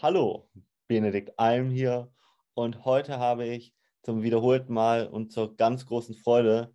[0.00, 0.48] Hallo,
[0.86, 2.08] Benedikt Alm hier
[2.54, 3.74] und heute habe ich
[4.04, 6.72] zum wiederholten Mal und zur ganz großen Freude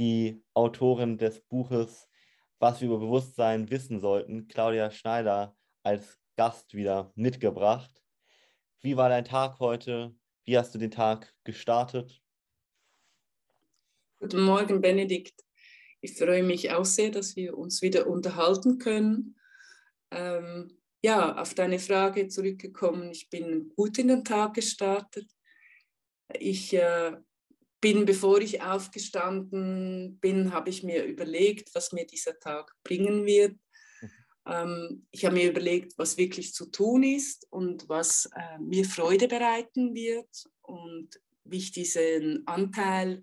[0.00, 2.08] die Autorin des Buches
[2.58, 8.02] Was wir über Bewusstsein wissen sollten, Claudia Schneider, als Gast wieder mitgebracht.
[8.80, 10.12] Wie war dein Tag heute?
[10.44, 12.20] Wie hast du den Tag gestartet?
[14.18, 15.44] Guten Morgen, Benedikt.
[16.00, 19.36] Ich freue mich auch sehr, dass wir uns wieder unterhalten können.
[20.10, 23.10] Ähm, ja, auf deine Frage zurückgekommen.
[23.10, 25.30] Ich bin gut in den Tag gestartet.
[26.38, 27.16] Ich äh,
[27.80, 33.56] bin, bevor ich aufgestanden bin, habe ich mir überlegt, was mir dieser Tag bringen wird.
[34.00, 34.10] Mhm.
[34.46, 39.28] Ähm, ich habe mir überlegt, was wirklich zu tun ist und was äh, mir Freude
[39.28, 41.08] bereiten wird und
[41.44, 43.22] wie ich diesen Anteil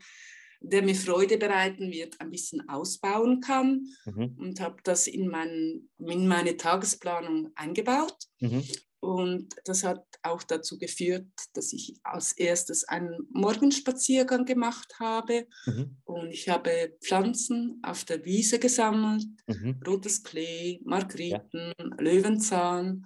[0.62, 4.36] der mir Freude bereiten wird, ein bisschen ausbauen kann mhm.
[4.40, 8.18] und habe das in, mein, in meine Tagesplanung eingebaut.
[8.40, 8.63] Mhm.
[9.05, 15.46] Und das hat auch dazu geführt, dass ich als erstes einen Morgenspaziergang gemacht habe.
[15.68, 15.98] Mhm.
[16.05, 19.79] Und ich habe Pflanzen auf der Wiese gesammelt, mhm.
[19.85, 21.85] rotes Klee, Margriten, ja.
[21.99, 23.05] Löwenzahn.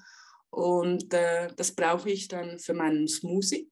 [0.51, 3.69] Und äh, das brauche ich dann für meinen Smoothie.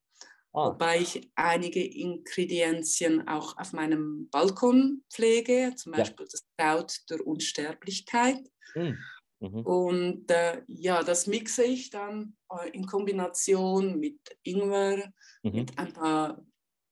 [0.58, 0.72] Oh.
[0.72, 6.32] Wobei ich einige Ingredienzien auch auf meinem Balkon pflege, zum Beispiel ja.
[6.32, 8.40] das Kraut der Unsterblichkeit.
[8.74, 8.98] Mhm.
[9.40, 9.60] Mhm.
[9.60, 15.14] Und äh, ja, das mixe ich dann äh, in Kombination mit Ingwer,
[15.44, 15.52] mhm.
[15.52, 16.44] mit ein paar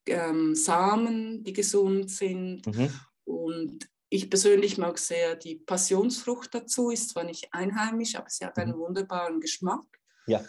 [0.05, 2.67] ähm, Samen, die gesund sind.
[2.67, 2.91] Mhm.
[3.23, 8.59] Und ich persönlich mag sehr die Passionsfrucht dazu, ist zwar nicht einheimisch, aber sie hat
[8.59, 8.81] einen mhm.
[8.81, 9.87] wunderbaren Geschmack.
[10.27, 10.45] Ja.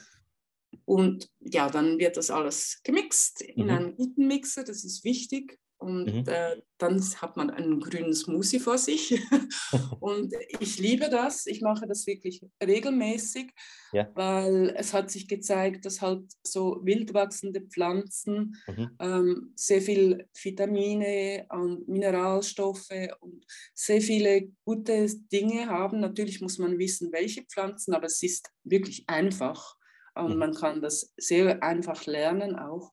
[0.85, 3.71] Und ja, dann wird das alles gemixt in mhm.
[3.71, 5.59] einem guten Mixer, das ist wichtig.
[5.79, 6.25] Und mhm.
[6.27, 9.21] äh, dann hat man einen grünen Smoothie vor sich.
[10.01, 11.47] und ich liebe das.
[11.47, 13.51] Ich mache das wirklich regelmäßig,
[13.93, 14.11] ja.
[14.15, 18.91] weil es hat sich gezeigt, dass halt so wild wachsende Pflanzen mhm.
[19.01, 22.89] ähm, sehr viel Vitamine und Mineralstoffe
[23.21, 23.45] und
[23.75, 26.01] sehr viele gute Dinge haben.
[26.01, 29.76] Natürlich muss man wissen, welche Pflanzen, aber es ist wirklich einfach.
[30.17, 30.39] Und mhm.
[30.39, 32.93] man kann das sehr einfach lernen auch.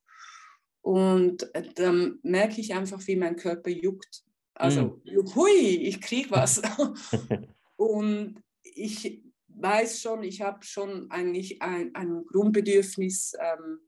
[0.82, 4.22] Und äh, dann merke ich einfach, wie mein Körper juckt.
[4.54, 5.34] Also, mhm.
[5.34, 6.60] hui, ich kriege was.
[7.76, 13.78] und ich weiß schon, ich habe schon eigentlich ein, ein Grundbedürfnis, ähm,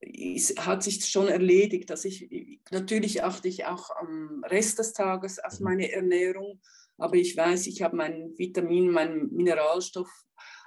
[0.00, 5.38] es hat sich schon erledigt, dass ich, natürlich achte ich auch am Rest des Tages
[5.38, 5.64] auf mhm.
[5.64, 6.60] meine Ernährung,
[6.98, 10.10] aber ich weiß, ich habe meinen Vitamin, meinen Mineralstoff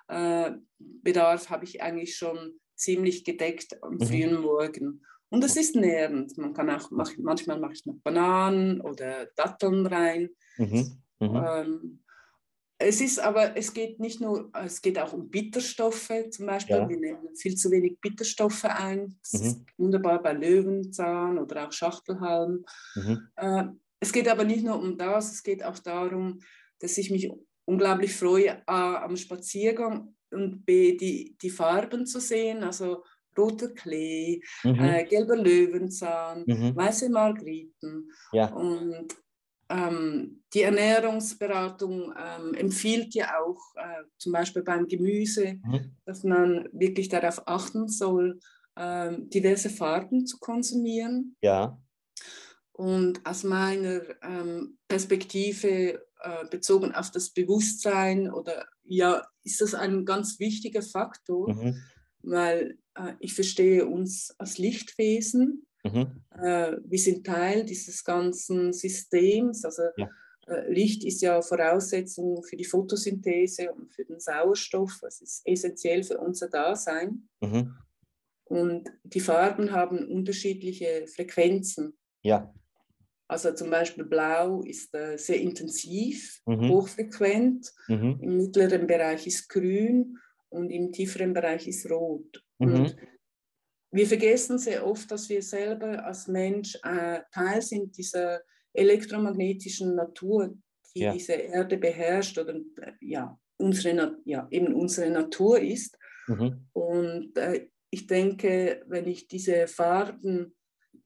[0.09, 4.02] äh, Bedarf habe ich eigentlich schon ziemlich gedeckt am mhm.
[4.02, 5.06] frühen Morgen.
[5.30, 6.38] Und es ist nährend.
[6.38, 10.30] Man kann auch, manchmal mache ich noch Bananen oder Datteln rein.
[10.58, 11.02] Mhm.
[11.19, 11.44] Mhm.
[11.46, 12.00] Ähm,
[12.81, 16.78] es ist aber, es geht nicht nur, es geht auch um Bitterstoffe zum Beispiel.
[16.78, 16.90] Ja.
[16.90, 19.19] Wir nehmen viel zu wenig Bitterstoffe ein.
[19.22, 19.48] Das mhm.
[19.48, 22.66] ist wunderbar bei Löwenzahn oder auch Schachtelhalm.
[22.96, 23.28] Mhm.
[23.36, 23.66] Äh,
[24.00, 26.40] es geht aber nicht nur um das, es geht auch darum,
[26.80, 27.30] dass ich mich
[27.69, 33.03] unglaublich freue, A, am Spaziergang und B, die, die Farben zu sehen, also
[33.38, 34.80] roter Klee, mhm.
[34.80, 36.75] äh, gelber Löwenzahn, mhm.
[36.75, 38.12] weiße Margriten.
[38.34, 38.47] Ja.
[38.53, 39.16] Und
[39.69, 45.96] ähm, die Ernährungsberatung ähm, empfiehlt ja auch, äh, zum Beispiel beim Gemüse, mhm.
[46.06, 48.40] dass man wirklich darauf achten soll,
[48.75, 51.36] äh, diverse Farben zu konsumieren.
[51.41, 51.80] Ja.
[52.72, 60.06] Und aus meiner ähm, Perspektive äh, bezogen auf das Bewusstsein oder ja, ist das ein
[60.06, 61.81] ganz wichtiger Faktor, mhm.
[62.22, 65.66] weil äh, ich verstehe uns als Lichtwesen.
[65.84, 66.24] Mhm.
[66.31, 69.63] Äh, wir sind Teil dieses ganzen Systems.
[69.63, 70.09] Also ja.
[70.47, 75.01] Äh, Licht ist ja Voraussetzung für die Photosynthese und für den Sauerstoff.
[75.07, 77.30] Es ist essentiell für unser Dasein.
[77.41, 77.75] Mhm.
[78.46, 81.97] Und die Farben haben unterschiedliche Frequenzen.
[82.24, 82.53] Ja.
[83.30, 86.68] Also zum Beispiel Blau ist äh, sehr intensiv, mhm.
[86.70, 87.72] hochfrequent.
[87.88, 88.20] Mhm.
[88.22, 90.18] Im mittleren Bereich ist Grün
[90.50, 92.44] und im tieferen Bereich ist Rot.
[92.58, 92.74] Mhm.
[92.74, 92.96] Und
[93.92, 98.42] wir vergessen sehr oft, dass wir selber als Mensch äh, Teil sind dieser
[98.74, 100.58] elektromagnetischen Natur,
[100.96, 101.14] die ja.
[101.14, 105.96] diese Erde beherrscht oder äh, ja, unsere, ja, eben unsere Natur ist.
[106.28, 106.66] Mhm.
[106.74, 110.56] Und äh, ich denke, wenn ich diese Farben,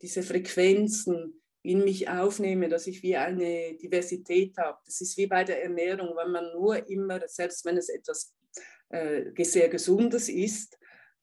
[0.01, 4.77] diese Frequenzen, in mich aufnehme, dass ich wie eine Diversität habe.
[4.85, 8.35] Das ist wie bei der Ernährung, wenn man nur immer, selbst wenn es etwas
[8.89, 10.77] äh, sehr Gesundes ist,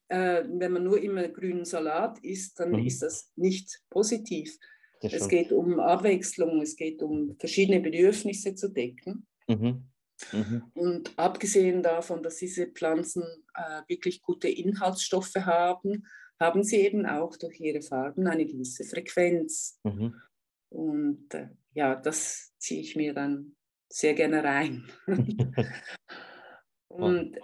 [0.09, 2.87] äh, wenn man nur immer grünen Salat isst, dann mhm.
[2.87, 4.59] ist das nicht positiv.
[5.03, 9.27] Das es geht um Abwechslung, es geht um verschiedene Bedürfnisse zu decken.
[9.47, 9.85] Mhm.
[10.33, 10.63] Mhm.
[10.75, 13.23] Und abgesehen davon, dass diese Pflanzen
[13.55, 16.07] äh, wirklich gute Inhaltsstoffe haben,
[16.39, 19.79] haben sie eben auch durch ihre Farben eine gewisse Frequenz.
[19.85, 20.15] Mhm.
[20.71, 23.55] Und äh, ja, das ziehe ich mir dann
[23.89, 24.91] sehr gerne rein.
[26.89, 27.39] Und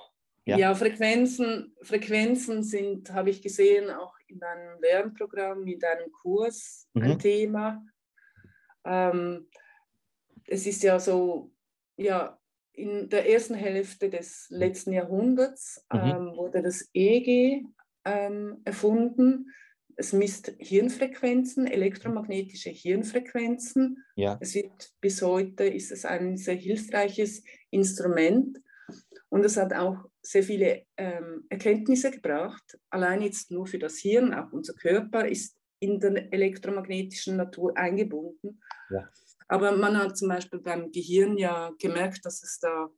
[0.44, 0.56] ja.
[0.58, 7.02] ja, Frequenzen, Frequenzen sind, habe ich gesehen, auch in deinem Lernprogramm, in deinem Kurs mhm.
[7.02, 7.84] ein Thema.
[8.84, 9.48] Ähm,
[10.46, 11.52] es ist ja so,
[11.96, 12.38] ja,
[12.72, 15.98] in der ersten Hälfte des letzten Jahrhunderts mhm.
[15.98, 17.64] ähm, wurde das EEG
[18.04, 19.52] ähm, erfunden.
[19.96, 24.04] Es misst Hirnfrequenzen, elektromagnetische Hirnfrequenzen.
[24.14, 24.36] Ja.
[24.40, 28.58] Es wird bis heute ist es ein sehr hilfreiches Instrument
[29.30, 32.78] und es hat auch sehr viele ähm, Erkenntnisse gebracht.
[32.90, 38.60] Allein jetzt nur für das Hirn, auch unser Körper ist in der elektromagnetischen Natur eingebunden.
[38.90, 39.08] Ja.
[39.48, 42.90] Aber man hat zum Beispiel beim Gehirn ja gemerkt, dass es da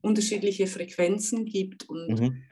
[0.00, 2.42] unterschiedliche Frequenzen gibt und mhm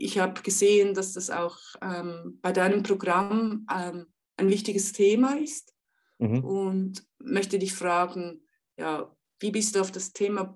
[0.00, 4.06] ich habe gesehen, dass das auch ähm, bei deinem Programm ähm,
[4.36, 5.74] ein wichtiges Thema ist
[6.18, 6.42] mhm.
[6.42, 8.42] und möchte dich fragen,
[8.78, 10.54] ja, wie bist du auf das Thema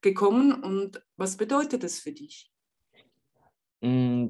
[0.00, 2.50] gekommen und was bedeutet es für dich?
[3.80, 4.26] Mm,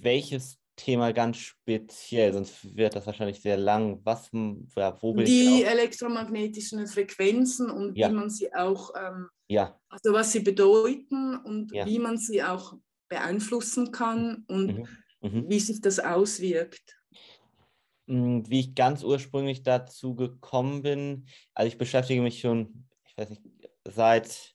[0.00, 4.00] welches Thema ganz speziell, sonst wird das wahrscheinlich sehr lang.
[4.04, 4.30] Was,
[4.76, 8.10] ja, wo Die elektromagnetischen Frequenzen und ja.
[8.10, 9.78] wie man sie auch, ähm, ja.
[9.88, 11.86] also was sie bedeuten und ja.
[11.86, 12.74] wie man sie auch
[13.08, 14.88] beeinflussen kann und mhm.
[15.20, 15.48] Mhm.
[15.48, 16.96] wie sich das auswirkt.
[18.06, 23.30] Mm, wie ich ganz ursprünglich dazu gekommen bin, also ich beschäftige mich schon, ich weiß
[23.30, 23.42] nicht,
[23.84, 24.54] seit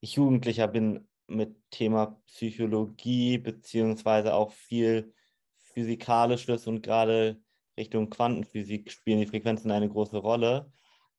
[0.00, 5.14] ich Jugendlicher bin mit Thema Psychologie, beziehungsweise auch viel
[5.56, 7.40] Physikalisches und gerade
[7.76, 10.72] Richtung Quantenphysik spielen die Frequenzen eine große Rolle.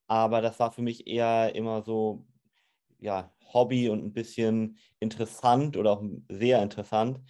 [0.08, 2.26] Aber das war für mich eher immer so,
[3.00, 7.22] ja, Hobby und ein bisschen interessant oder auch sehr interessant.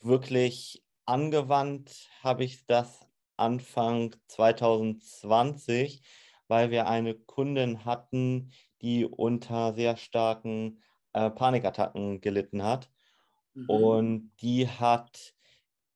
[0.00, 3.06] Wirklich angewandt habe ich das
[3.36, 6.02] Anfang 2020,
[6.48, 10.82] weil wir eine Kundin hatten, die unter sehr starken
[11.12, 12.90] äh, Panikattacken gelitten hat.
[13.54, 13.70] Mhm.
[13.70, 15.34] Und die hat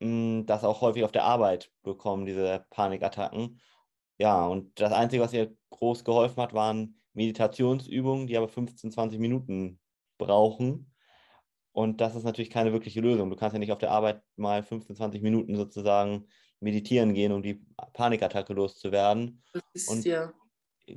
[0.01, 3.61] mh, hm, das auch häufig auf der Arbeit bekommen, diese Panikattacken.
[4.19, 9.19] Ja, und das Einzige, was ihr groß geholfen hat, waren Meditationsübungen, die aber 15, 20
[9.19, 9.81] Minuten
[10.19, 10.93] brauchen.
[11.73, 13.29] Und das ist natürlich keine wirkliche Lösung.
[13.31, 16.29] Du kannst ja nicht auf der Arbeit mal 15, 20 Minuten sozusagen
[16.61, 19.43] meditieren gehen, um die Panikattacke loszuwerden.
[19.53, 20.33] Das ist und, ja.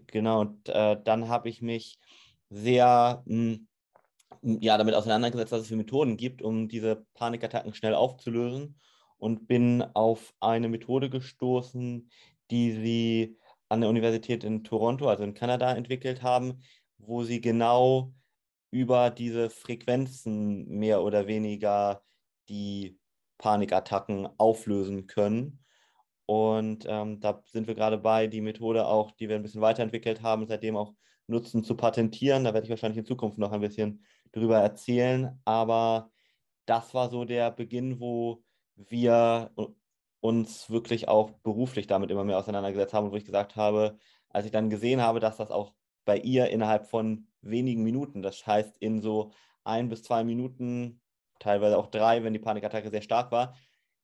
[0.07, 1.99] Genau, und äh, dann habe ich mich
[2.49, 3.57] sehr mh,
[4.41, 8.79] hm, ja, damit auseinandergesetzt, was es für Methoden gibt, um diese Panikattacken schnell aufzulösen.
[9.17, 12.09] Und bin auf eine Methode gestoßen,
[12.51, 13.37] die sie
[13.69, 16.61] an der Universität in Toronto, also in Kanada, entwickelt haben,
[16.97, 18.13] wo sie genau
[18.71, 22.03] über diese Frequenzen mehr oder weniger
[22.49, 22.99] die
[23.37, 25.63] Panikattacken auflösen können.
[26.25, 30.21] Und ähm, da sind wir gerade bei, die Methode auch, die wir ein bisschen weiterentwickelt
[30.21, 30.93] haben, seitdem auch
[31.25, 32.43] nutzen zu patentieren.
[32.43, 35.39] Da werde ich wahrscheinlich in Zukunft noch ein bisschen drüber erzählen.
[35.45, 36.11] Aber
[36.65, 38.43] das war so der Beginn, wo
[38.75, 39.51] wir
[40.21, 43.97] uns wirklich auch beruflich damit immer mehr auseinandergesetzt haben und wo ich gesagt habe,
[44.29, 45.73] als ich dann gesehen habe, dass das auch
[46.05, 49.31] bei ihr innerhalb von wenigen Minuten, das heißt in so
[49.63, 51.01] ein bis zwei Minuten,
[51.39, 53.55] teilweise auch drei, wenn die Panikattacke sehr stark war,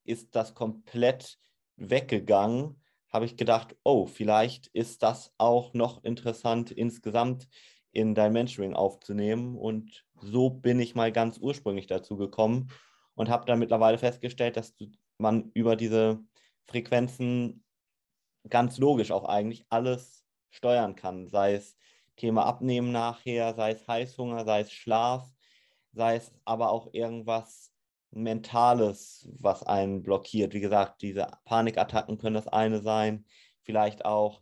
[0.04, 1.38] ist das komplett
[1.76, 7.48] weggegangen, habe ich gedacht, oh, vielleicht ist das auch noch interessant insgesamt
[7.92, 9.58] in dein Mentoring aufzunehmen.
[9.58, 12.70] Und so bin ich mal ganz ursprünglich dazu gekommen
[13.16, 16.20] und habe dann mittlerweile festgestellt, dass du man über diese
[16.68, 17.64] Frequenzen
[18.50, 21.78] ganz logisch auch eigentlich alles steuern kann, sei es
[22.16, 25.30] Thema Abnehmen nachher, sei es Heißhunger, sei es Schlaf,
[25.92, 27.72] sei es aber auch irgendwas
[28.12, 30.54] Mentales, was einen blockiert.
[30.54, 33.26] Wie gesagt, diese Panikattacken können das eine sein,
[33.64, 34.42] vielleicht auch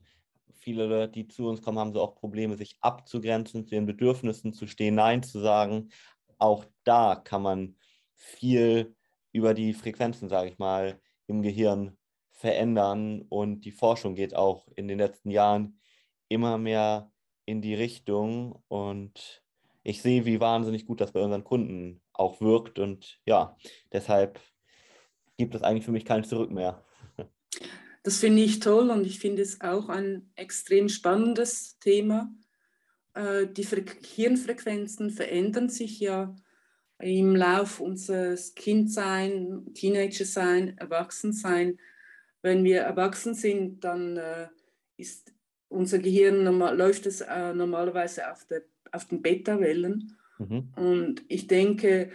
[0.54, 4.68] viele, die zu uns kommen, haben so auch Probleme, sich abzugrenzen, zu ihren Bedürfnissen zu
[4.68, 5.90] stehen, Nein zu sagen.
[6.38, 7.76] Auch da kann man
[8.16, 8.96] viel
[9.34, 11.98] über die Frequenzen, sage ich mal, im Gehirn
[12.32, 13.24] verändern.
[13.28, 15.80] Und die Forschung geht auch in den letzten Jahren
[16.30, 17.12] immer mehr
[17.46, 18.64] in die Richtung.
[18.70, 19.44] Und
[19.84, 22.80] ich sehe, wie wahnsinnig gut das bei unseren Kunden auch wirkt.
[22.80, 23.58] Und ja,
[23.92, 24.40] deshalb
[25.38, 26.86] gibt es eigentlich für mich kein Zurück mehr.
[28.04, 32.34] Das finde ich toll und ich finde es auch ein extrem spannendes Thema.
[33.14, 36.36] Äh, die Hirnfrequenzen verändern sich ja
[37.04, 41.78] im Lauf unseres Kindsein, Teenagersein, Erwachsensein.
[42.42, 44.48] Wenn wir erwachsen sind, dann äh,
[44.98, 45.34] ist
[45.70, 50.16] unser Gehirn normal, läuft es äh, normalerweise auf der auf den Beta-Wellen.
[50.38, 50.70] Mhm.
[50.76, 52.12] Und ich denke,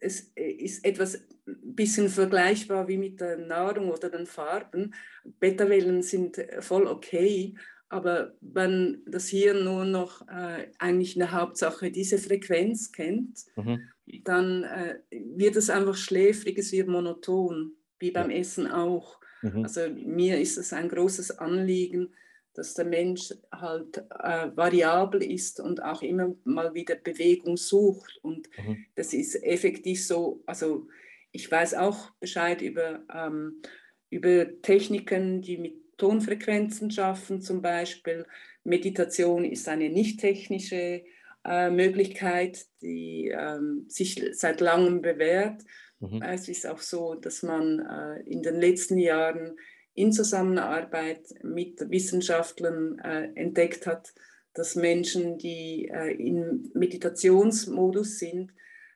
[0.00, 4.94] es ist etwas ein bisschen vergleichbar wie mit der Nahrung oder den Farben.
[5.40, 7.54] Beta-Wellen sind voll okay,
[7.92, 13.82] aber wenn das Hirn nur noch äh, eigentlich eine Hauptsache diese Frequenz kennt, mhm.
[14.24, 18.38] dann äh, wird es einfach schläfrig, es wird monoton, wie beim ja.
[18.38, 19.20] Essen auch.
[19.42, 19.64] Mhm.
[19.64, 22.14] Also mir ist es ein großes Anliegen,
[22.54, 28.18] dass der Mensch halt äh, variabel ist und auch immer mal wieder Bewegung sucht.
[28.22, 28.86] Und mhm.
[28.94, 30.88] das ist effektiv so, also
[31.30, 33.60] ich weiß auch Bescheid über, ähm,
[34.08, 38.26] über Techniken, die mit Tonfrequenzen schaffen zum Beispiel.
[38.64, 41.04] Meditation ist eine nicht technische
[41.44, 45.62] äh, Möglichkeit, die ähm, sich seit langem bewährt.
[46.00, 46.20] Mhm.
[46.20, 49.56] Es ist auch so, dass man äh, in den letzten Jahren
[49.94, 54.12] in Zusammenarbeit mit Wissenschaftlern äh, entdeckt hat,
[54.54, 58.50] dass Menschen, die äh, in Meditationsmodus sind,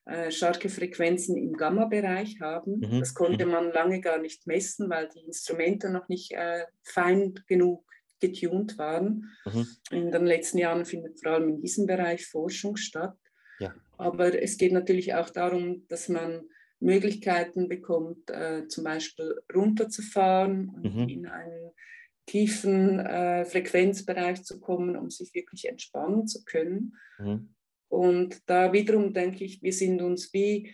[0.06, 2.78] äh, starke Frequenzen im Gamma-Bereich haben.
[2.78, 3.00] Mhm.
[3.00, 3.52] Das konnte mhm.
[3.52, 7.84] man lange gar nicht messen, weil die Instrumente noch nicht äh, fein genug
[8.20, 9.30] getunt waren.
[9.44, 9.66] Mhm.
[9.90, 13.16] In den letzten Jahren findet vor allem in diesem Bereich Forschung statt.
[13.58, 13.75] Ja.
[13.98, 16.48] Aber es geht natürlich auch darum, dass man
[16.78, 21.08] Möglichkeiten bekommt, äh, zum Beispiel runterzufahren und mhm.
[21.08, 21.72] in einen
[22.26, 26.96] tiefen äh, Frequenzbereich zu kommen, um sich wirklich entspannen zu können.
[27.18, 27.55] Mhm.
[27.88, 30.73] Und da wiederum denke ich, wir sind uns wie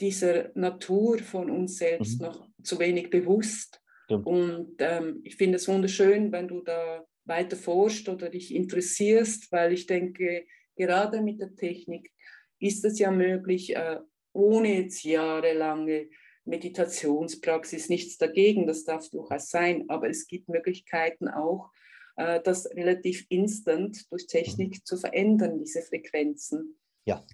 [0.00, 2.26] dieser Natur von uns selbst mhm.
[2.26, 3.80] noch zu wenig bewusst.
[4.04, 4.26] Stimmt.
[4.26, 9.72] Und ähm, ich finde es wunderschön, wenn du da weiter forschst oder dich interessierst, weil
[9.72, 12.10] ich denke, gerade mit der Technik
[12.58, 13.98] ist es ja möglich, äh,
[14.32, 16.08] ohne jetzt jahrelange
[16.44, 21.70] Meditationspraxis, nichts dagegen, das darf durchaus sein, aber es gibt Möglichkeiten auch,
[22.16, 24.84] äh, das relativ instant durch Technik mhm.
[24.84, 26.76] zu verändern, diese Frequenzen.
[27.04, 27.24] Ja.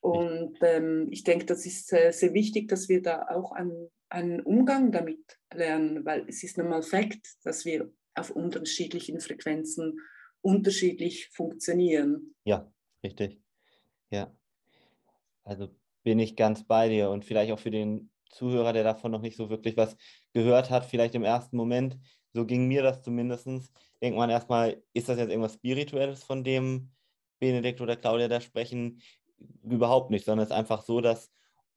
[0.00, 4.40] Und ähm, ich denke, das ist sehr, sehr wichtig, dass wir da auch einen, einen
[4.40, 9.98] Umgang damit lernen, weil es ist nun mal Fakt, dass wir auf unterschiedlichen Frequenzen
[10.42, 12.34] unterschiedlich funktionieren.
[12.44, 12.70] Ja,
[13.02, 13.40] richtig.
[14.10, 14.32] Ja.
[15.44, 15.68] Also
[16.04, 19.36] bin ich ganz bei dir und vielleicht auch für den Zuhörer, der davon noch nicht
[19.36, 19.96] so wirklich was
[20.32, 21.98] gehört hat, vielleicht im ersten Moment,
[22.36, 23.46] so ging mir das zumindest,
[24.02, 26.90] denkt man erstmal, ist das jetzt irgendwas Spirituelles, von dem
[27.40, 29.00] Benedikt oder Claudia da sprechen?
[29.62, 31.32] Überhaupt nicht, sondern es ist einfach so, dass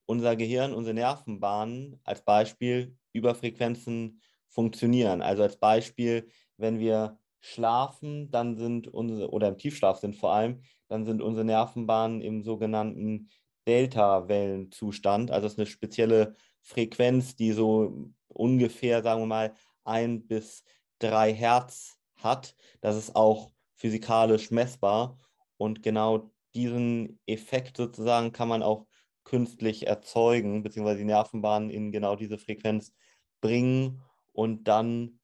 [0.06, 5.22] unser Gehirn, unsere Nervenbahnen als Beispiel über Frequenzen funktionieren.
[5.22, 10.62] Also als Beispiel, wenn wir schlafen, dann sind unsere, oder im Tiefschlaf sind vor allem,
[10.88, 13.30] dann sind unsere Nervenbahnen im sogenannten
[13.66, 15.32] Delta-Wellenzustand.
[15.32, 19.54] Also es ist eine spezielle Frequenz, die so ungefähr, sagen wir mal,
[19.90, 20.64] ein bis
[21.00, 22.56] drei Hertz hat.
[22.82, 25.18] Das ist auch physikalisch messbar.
[25.58, 28.88] Und genau diesen Effekt sozusagen kann man auch
[29.24, 32.94] künstlich erzeugen, beziehungsweise die Nervenbahnen in genau diese Frequenz
[33.42, 34.02] bringen
[34.34, 35.20] und dann,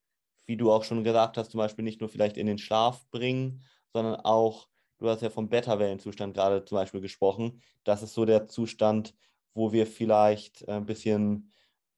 [0.45, 3.63] wie du auch schon gesagt hast, zum Beispiel nicht nur vielleicht in den Schlaf bringen,
[3.93, 4.67] sondern auch,
[4.99, 9.15] du hast ja vom Beta-Wellenzustand gerade zum Beispiel gesprochen, das ist so der Zustand,
[9.53, 11.51] wo wir vielleicht ein bisschen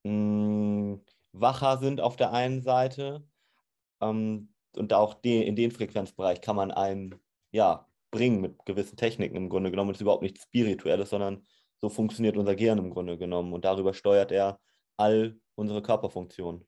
[0.03, 1.01] mh, mm,
[1.39, 3.23] wacher sind auf der einen Seite,
[4.01, 7.15] ähm, und auch de, in den Frequenzbereich kann man einen
[7.51, 9.91] ja, bringen mit gewissen Techniken im Grunde genommen.
[9.91, 11.43] Es ist überhaupt nichts Spirituelles, sondern
[11.79, 13.53] so funktioniert unser Gehirn im Grunde genommen.
[13.53, 14.59] Und darüber steuert er
[14.97, 16.65] all unsere Körperfunktionen.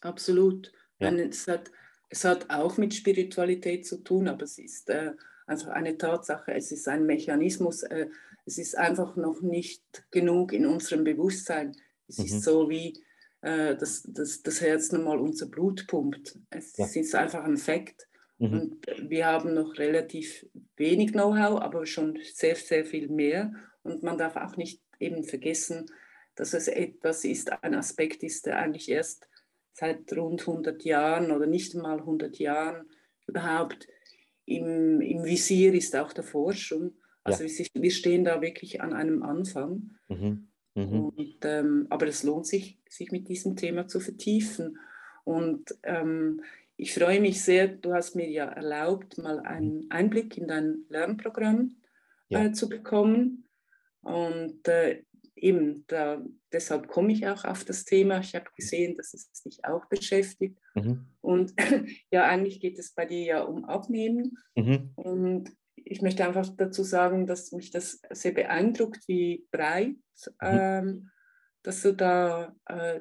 [0.00, 0.72] Absolut.
[0.98, 1.10] Ja.
[1.10, 1.70] Es, hat,
[2.08, 5.12] es hat auch mit Spiritualität zu tun, aber es ist äh,
[5.46, 8.08] einfach eine Tatsache, es ist ein Mechanismus, äh,
[8.44, 11.76] es ist einfach noch nicht genug in unserem Bewusstsein.
[12.08, 12.24] Es mhm.
[12.24, 13.00] ist so wie
[13.42, 16.38] äh, dass, dass das Herz nochmal unser Blut pumpt.
[16.50, 16.86] Es ja.
[16.86, 18.08] ist einfach ein Fakt.
[18.38, 18.52] Mhm.
[18.52, 20.46] Und wir haben noch relativ
[20.76, 23.52] wenig Know-how, aber schon sehr, sehr viel mehr.
[23.82, 25.86] Und man darf auch nicht eben vergessen,
[26.34, 29.28] dass es etwas ist, ein Aspekt ist, der eigentlich erst
[29.72, 32.88] seit rund 100 Jahren oder nicht mal 100 Jahren
[33.26, 33.88] überhaupt
[34.44, 36.94] im, im Visier ist, auch der Forschung.
[37.24, 37.68] Also ja.
[37.74, 39.96] wir stehen da wirklich an einem Anfang.
[40.08, 40.48] Mhm.
[40.74, 41.04] Mhm.
[41.06, 44.78] Und, ähm, aber es lohnt sich, sich mit diesem Thema zu vertiefen.
[45.24, 46.42] Und ähm,
[46.76, 49.86] ich freue mich sehr, du hast mir ja erlaubt, mal einen mhm.
[49.90, 51.76] Einblick in dein Lernprogramm
[52.28, 52.44] ja.
[52.44, 53.44] äh, zu bekommen.
[54.00, 55.04] Und äh,
[55.36, 58.20] eben, da, deshalb komme ich auch auf das Thema.
[58.20, 60.58] Ich habe gesehen, dass es dich auch beschäftigt.
[60.74, 61.06] Mhm.
[61.20, 61.52] Und
[62.10, 64.38] ja, eigentlich geht es bei dir ja um Abnehmen.
[64.56, 64.90] Mhm.
[64.96, 65.50] Und
[65.84, 69.96] ich möchte einfach dazu sagen, dass mich das sehr beeindruckt, wie breit,
[70.26, 70.36] mhm.
[70.40, 71.10] ähm,
[71.62, 73.00] dass du da äh,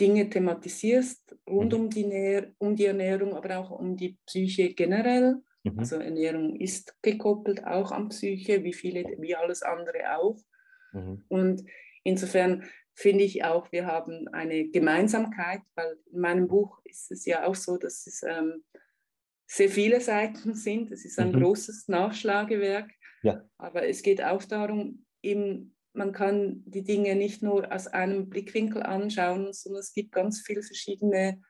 [0.00, 1.80] Dinge thematisierst rund mhm.
[1.80, 5.42] um, die Nähr um die Ernährung, aber auch um die Psyche generell.
[5.64, 5.78] Mhm.
[5.78, 10.38] Also Ernährung ist gekoppelt auch an Psyche, wie viele, wie alles andere auch.
[10.92, 11.24] Mhm.
[11.28, 11.64] Und
[12.04, 17.46] insofern finde ich auch, wir haben eine Gemeinsamkeit, weil in meinem Buch ist es ja
[17.46, 18.64] auch so, dass es ähm,
[19.48, 20.92] sehr viele Seiten sind.
[20.92, 21.40] Es ist ein mhm.
[21.40, 22.90] großes Nachschlagewerk.
[23.22, 23.42] Ja.
[23.56, 28.82] Aber es geht auch darum, eben, man kann die Dinge nicht nur aus einem Blickwinkel
[28.82, 31.40] anschauen, sondern es gibt ganz viele verschiedene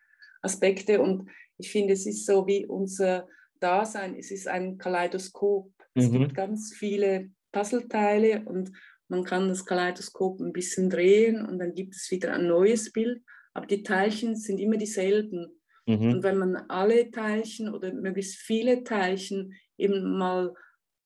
[0.41, 1.03] Aspekte.
[1.03, 1.29] Und
[1.59, 3.27] ich finde, es ist so wie unser
[3.61, 5.73] Dasein, es ist ein Kaleidoskop.
[5.95, 6.03] Mhm.
[6.03, 8.71] Es gibt ganz viele Puzzleteile und
[9.09, 13.23] man kann das Kaleidoskop ein bisschen drehen und dann gibt es wieder ein neues Bild.
[13.55, 15.58] Aber die Teilchen sind immer dieselben.
[15.89, 16.13] Mhm.
[16.13, 20.55] Und wenn man alle Teilchen oder möglichst viele Teilchen eben mal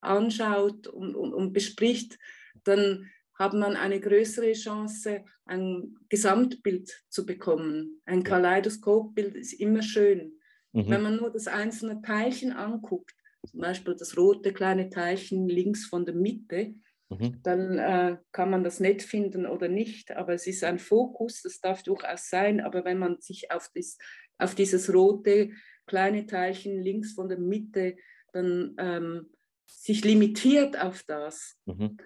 [0.01, 2.19] anschaut und, und, und bespricht,
[2.65, 8.01] dann hat man eine größere Chance, ein Gesamtbild zu bekommen.
[8.05, 10.39] Ein Kaleidoskopbild ist immer schön.
[10.73, 10.89] Mhm.
[10.89, 13.15] Wenn man nur das einzelne Teilchen anguckt,
[13.47, 16.75] zum Beispiel das rote kleine Teilchen links von der Mitte,
[17.09, 17.41] mhm.
[17.43, 21.61] dann äh, kann man das nett finden oder nicht, aber es ist ein Fokus, das
[21.61, 23.99] darf durchaus sein, aber wenn man sich auf, das,
[24.43, 25.51] auf dieses rote
[25.87, 27.97] kleine Teilchen links von der Mitte
[28.33, 29.31] dann ähm,
[29.67, 31.97] sich limitiert auf das, mhm.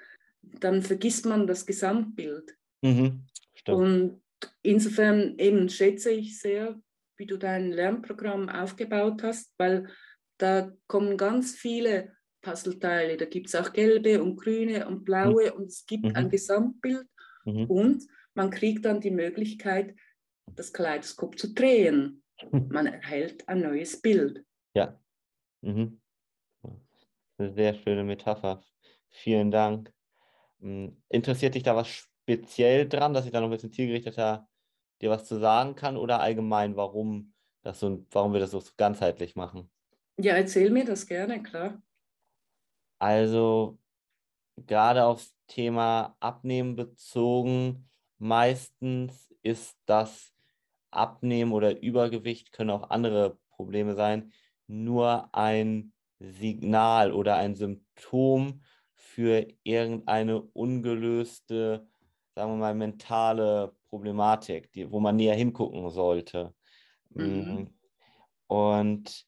[0.43, 2.57] dann vergisst man das Gesamtbild.
[2.83, 3.27] Mhm.
[3.69, 4.23] Und
[4.63, 6.81] insofern eben schätze ich sehr,
[7.17, 9.89] wie du dein Lernprogramm aufgebaut hast, weil
[10.39, 12.13] da kommen ganz viele
[12.43, 13.17] Puzzleteile.
[13.17, 15.57] Da gibt es auch gelbe und grüne und blaue mhm.
[15.57, 16.13] und es gibt mhm.
[16.15, 17.07] ein Gesamtbild
[17.45, 17.65] mhm.
[17.65, 19.97] und man kriegt dann die Möglichkeit,
[20.55, 22.23] das Kaleidoskop zu drehen.
[22.51, 24.45] Man erhält ein neues Bild.
[24.75, 24.99] Ja.
[25.63, 26.01] Mhm.
[27.39, 28.63] Eine sehr schöne Metapher.
[29.09, 29.93] Vielen Dank.
[30.61, 34.49] Hm, interessiert dich da was speziell dran, dass ich da noch ein bisschen zielgerichteter
[35.03, 39.37] dir was zu sagen kann oder allgemein, warum, das so, warum wir das so ganzheitlich
[39.37, 39.71] machen?
[40.19, 41.83] Ja, erzähl mir das gerne, klar.
[42.99, 43.79] Also
[44.57, 47.89] gerade aufs Thema Abnehmen bezogen,
[48.19, 50.33] meistens ist das
[50.91, 54.33] Abnehmen oder Übergewicht, können auch andere Probleme sein,
[54.67, 58.63] nur ein Signal oder ein Symptom
[58.95, 61.87] für irgendeine ungelöste,
[62.35, 66.55] sagen wir mal, mentale Problematik, die, wo man näher hingucken sollte.
[67.11, 67.25] Mhm.
[67.25, 67.75] Mm.
[68.49, 69.27] Und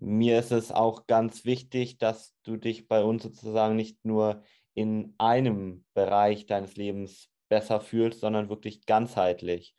[0.00, 4.42] mir ist es auch ganz wichtig, dass du dich bei uns sozusagen nicht nur
[4.74, 9.75] in einem Bereich deines Lebens besser fühlst, sondern wirklich ganzheitlich.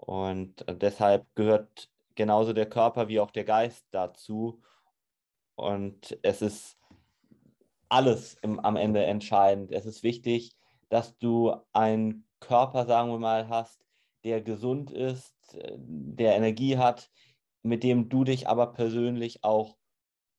[0.00, 4.62] Und deshalb gehört genauso der Körper wie auch der Geist dazu.
[5.54, 6.78] Und es ist
[7.88, 9.72] alles im, am Ende entscheidend.
[9.72, 10.56] Es ist wichtig,
[10.88, 13.84] dass du einen Körper, sagen wir mal, hast,
[14.24, 15.34] der gesund ist,
[15.76, 17.10] der Energie hat,
[17.62, 19.76] mit dem du dich aber persönlich auch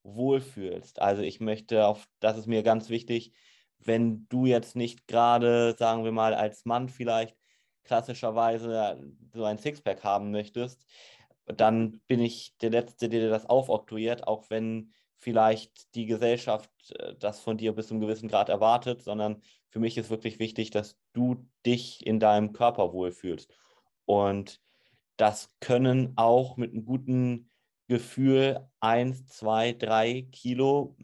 [0.04, 1.02] wohlfühlst.
[1.02, 3.34] Also ich möchte auf, das ist mir ganz wichtig,
[3.80, 7.36] wenn du jetzt nicht gerade, sagen wir mal, als Mann vielleicht
[7.84, 9.02] klassischerweise
[9.34, 10.86] so ein Sixpack haben möchtest,
[11.46, 17.15] dann bin ich der Letzte, der dir das aufoktroyiert, auch wenn vielleicht die Gesellschaft äh,
[17.15, 20.72] das von dir bis zu einem gewissen Grad erwartet, sondern für mich ist wirklich wichtig,
[20.72, 23.54] dass du dich in deinem Körper wohlfühlst.
[24.06, 24.60] Und
[25.17, 27.50] das können auch mit einem guten
[27.88, 30.96] Gefühl eins, zwei, drei Kilo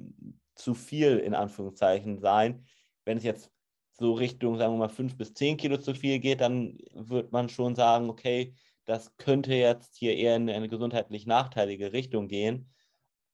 [0.56, 2.66] zu viel in Anführungszeichen sein.
[3.06, 3.52] Wenn es jetzt
[4.00, 7.50] so Richtung, sagen wir mal, fünf bis zehn Kilo zu viel geht, dann wird man
[7.50, 8.54] schon sagen, okay,
[8.86, 12.72] das könnte jetzt hier eher in eine gesundheitlich nachteilige Richtung gehen.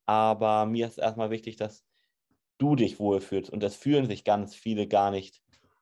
[0.06, 1.86] Aber mir ist erstmal wichtig, dass
[2.58, 3.50] du dich wohlfühlst.
[3.50, 5.42] Und das fühlen sich ganz viele gar nicht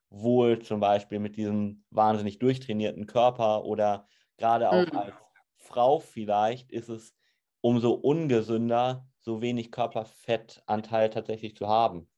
[0.09, 4.97] wohl, zum Beispiel mit diesem wahnsinnig durchtrainierten Körper oder gerade auch mhm.
[4.97, 5.13] als
[5.57, 7.15] Frau vielleicht ist es
[7.61, 12.09] umso ungesünder, so wenig Körperfettanteil tatsächlich zu haben.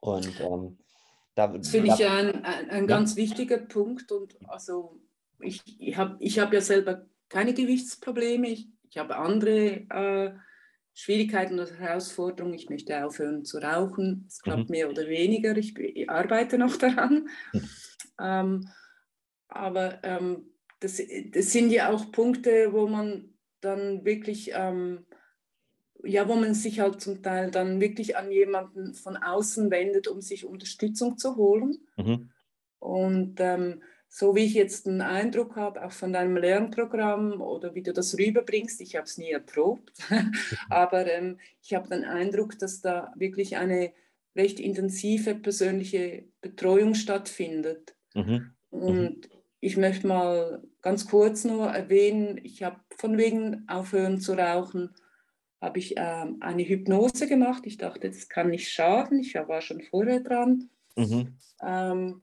[0.00, 0.78] Und ähm,
[1.34, 2.86] da, das finde ich ja ein, ein, ein ja.
[2.86, 4.12] ganz wichtiger Punkt.
[4.12, 5.00] Und also
[5.40, 8.48] ich, ich habe ich hab ja selber keine Gewichtsprobleme.
[8.48, 10.34] Ich, ich habe andere äh,
[10.94, 12.54] Schwierigkeiten oder Herausforderungen.
[12.54, 14.24] Ich möchte aufhören zu rauchen.
[14.28, 14.70] Es klappt mhm.
[14.70, 15.56] mehr oder weniger.
[15.56, 17.28] Ich, ich arbeite noch daran.
[17.52, 17.68] Mhm.
[18.20, 18.68] Ähm,
[19.48, 25.06] aber ähm, das, das, sind ja auch Punkte, wo man dann wirklich, ähm,
[26.04, 30.20] ja, wo man sich halt zum Teil dann wirklich an jemanden von außen wendet, um
[30.20, 31.78] sich Unterstützung zu holen.
[31.96, 32.30] Mhm.
[32.78, 37.82] Und ähm, so wie ich jetzt einen Eindruck habe, auch von deinem Lernprogramm oder wie
[37.82, 39.92] du das rüberbringst, ich habe es nie erprobt,
[40.70, 43.92] aber ähm, ich habe den Eindruck, dass da wirklich eine
[44.36, 47.96] recht intensive persönliche Betreuung stattfindet.
[48.14, 48.52] Mhm.
[48.70, 49.40] Und mhm.
[49.60, 54.90] ich möchte mal ganz kurz nur erwähnen, ich habe von wegen aufhören zu rauchen,
[55.64, 57.62] habe ich ähm, eine Hypnose gemacht.
[57.64, 59.18] Ich dachte, das kann nicht schaden.
[59.18, 60.68] Ich war schon vorher dran.
[60.94, 61.38] Mhm.
[61.62, 62.22] Ähm,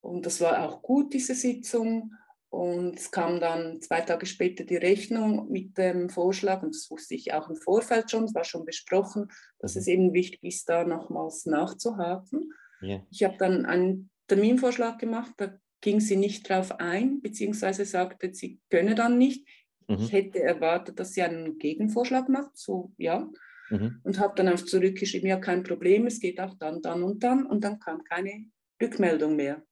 [0.00, 2.12] und das war auch gut, diese Sitzung.
[2.48, 7.14] Und es kam dann zwei Tage später die Rechnung mit dem Vorschlag, und das wusste
[7.16, 9.80] ich auch im Vorfeld schon, es war schon besprochen, dass mhm.
[9.80, 12.52] es eben wichtig ist, da nochmals nachzuhaken.
[12.80, 13.04] Yeah.
[13.10, 18.60] Ich habe dann einen Terminvorschlag gemacht, da ging sie nicht drauf ein, beziehungsweise sagte, sie
[18.70, 19.46] könne dann nicht.
[19.88, 19.96] Mhm.
[19.98, 23.28] Ich hätte erwartet, dass sie einen Gegenvorschlag macht, so ja.
[23.70, 24.00] Mhm.
[24.04, 27.46] Und habe dann auch zurückgeschrieben, ja, kein Problem, es geht auch dann, dann und dann.
[27.46, 28.46] Und dann kam keine
[28.80, 29.62] Rückmeldung mehr.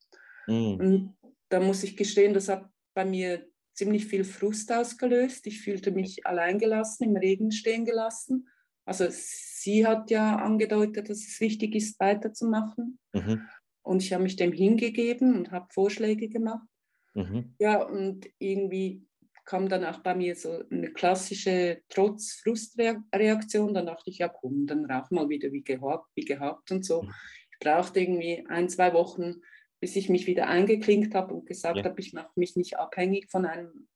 [0.47, 0.81] Mhm.
[0.81, 1.17] Und
[1.49, 5.47] da muss ich gestehen, das hat bei mir ziemlich viel Frust ausgelöst.
[5.47, 8.49] Ich fühlte mich alleingelassen, im Regen stehen gelassen.
[8.85, 12.99] Also sie hat ja angedeutet, dass es wichtig ist, weiterzumachen.
[13.13, 13.43] Mhm.
[13.83, 16.67] Und ich habe mich dem hingegeben und habe Vorschläge gemacht.
[17.15, 17.55] Mhm.
[17.59, 19.07] Ja, und irgendwie
[19.45, 23.75] kam dann auch bei mir so eine klassische Trotz-Frustreaktion.
[23.75, 27.03] Dann dachte ich, ja komm, dann rauch mal wieder wie gehabt, wie gehabt und so.
[27.03, 27.11] Mhm.
[27.53, 29.37] Ich brauchte irgendwie ein, zwei Wochen,
[29.81, 31.85] bis ich mich wieder eingeklinkt habe und gesagt ja.
[31.85, 33.89] habe, ich mache mich nicht abhängig von einem,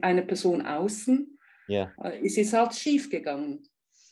[0.00, 1.38] einer Person außen.
[1.68, 1.92] Ja.
[2.02, 3.62] Äh, es ist halt schief gegangen.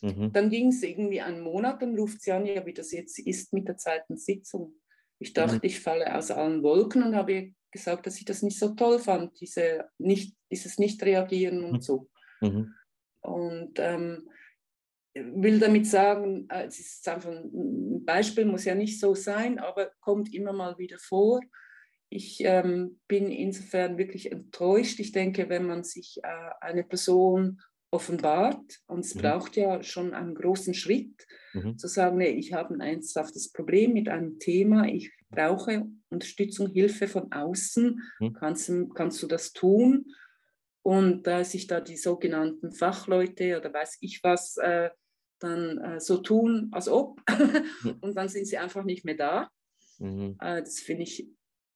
[0.01, 0.31] Mhm.
[0.31, 3.51] Dann ging es irgendwie einen Monat, dann ruft sie an, ja, wie das jetzt ist
[3.53, 4.75] mit der zweiten Sitzung.
[5.19, 5.61] Ich dachte, mhm.
[5.63, 9.39] ich falle aus allen Wolken und habe gesagt, dass ich das nicht so toll fand,
[9.39, 11.81] diese nicht, dieses Nicht-Reagieren und mhm.
[11.81, 12.09] so.
[12.41, 12.73] Mhm.
[13.21, 14.29] Und ähm,
[15.13, 19.91] will damit sagen, äh, es ist einfach ein Beispiel, muss ja nicht so sein, aber
[19.99, 21.41] kommt immer mal wieder vor.
[22.09, 24.99] Ich ähm, bin insofern wirklich enttäuscht.
[24.99, 29.21] Ich denke, wenn man sich äh, eine Person offenbart, und es mhm.
[29.21, 31.77] braucht ja schon einen großen Schritt, mhm.
[31.77, 37.07] zu sagen, nee, ich habe ein ernsthaftes Problem mit einem Thema, ich brauche Unterstützung, Hilfe
[37.07, 38.33] von außen, mhm.
[38.33, 40.05] kannst, kannst du das tun?
[40.81, 44.89] Und da äh, sich da die sogenannten Fachleute oder weiß ich was äh,
[45.39, 47.21] dann äh, so tun, als ob,
[48.01, 49.49] und dann sind sie einfach nicht mehr da.
[49.99, 50.37] Mhm.
[50.39, 51.29] Äh, das finde ich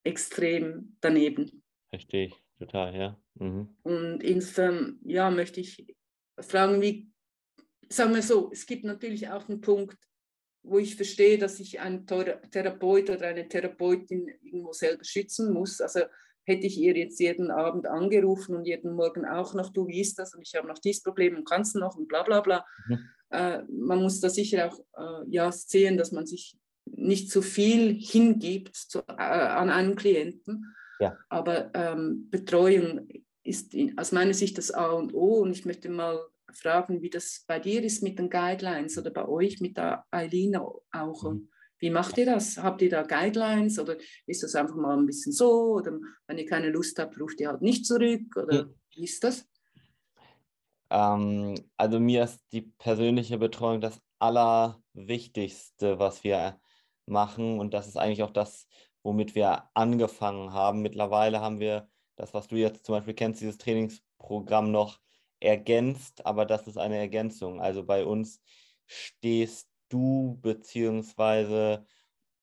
[0.03, 1.63] extrem daneben.
[1.89, 3.21] Verstehe ich total, ja.
[3.35, 3.75] Mhm.
[3.83, 5.95] Und insofern, ja, möchte ich
[6.39, 7.11] fragen, wie,
[7.89, 9.97] sagen wir so, es gibt natürlich auch einen Punkt,
[10.63, 15.81] wo ich verstehe, dass ich einen Therapeut oder eine Therapeutin irgendwo selber schützen muss.
[15.81, 16.01] Also
[16.45, 20.19] hätte ich ihr jetzt jeden Abend angerufen und jeden Morgen auch noch, du, wie ist
[20.19, 20.33] das?
[20.33, 22.65] Und ich habe noch dieses Problem und kannst du noch und bla bla bla.
[22.87, 22.99] Mhm.
[23.29, 27.93] Äh, man muss da sicher auch äh, ja, sehen, dass man sich nicht zu viel
[27.93, 30.73] hingibt zu, äh, an einen Klienten.
[30.99, 31.17] Ja.
[31.29, 33.09] Aber ähm, Betreuung
[33.43, 35.41] ist in, aus meiner Sicht das A und O.
[35.41, 36.19] Und ich möchte mal
[36.57, 40.55] fragen, wie das bei dir ist mit den Guidelines oder bei euch mit der Eileen
[40.55, 41.23] auch.
[41.23, 41.49] Mhm.
[41.79, 42.57] Wie macht ihr das?
[42.57, 45.73] Habt ihr da Guidelines oder ist das einfach mal ein bisschen so?
[45.73, 48.35] Oder wenn ihr keine Lust habt, ruft ihr halt nicht zurück?
[48.37, 48.75] Oder mhm.
[48.91, 49.45] wie ist das?
[50.89, 56.59] Ähm, also mir ist die persönliche Betreuung das Allerwichtigste, was wir
[57.05, 57.59] machen.
[57.59, 58.67] Und das ist eigentlich auch das,
[59.01, 60.81] womit wir angefangen haben.
[60.81, 64.99] Mittlerweile haben wir das, was du jetzt zum Beispiel kennst, dieses Trainingsprogramm noch
[65.43, 67.61] ergänzt, aber das ist eine Ergänzung.
[67.61, 68.41] Also bei uns
[68.87, 71.85] stehst du beziehungsweise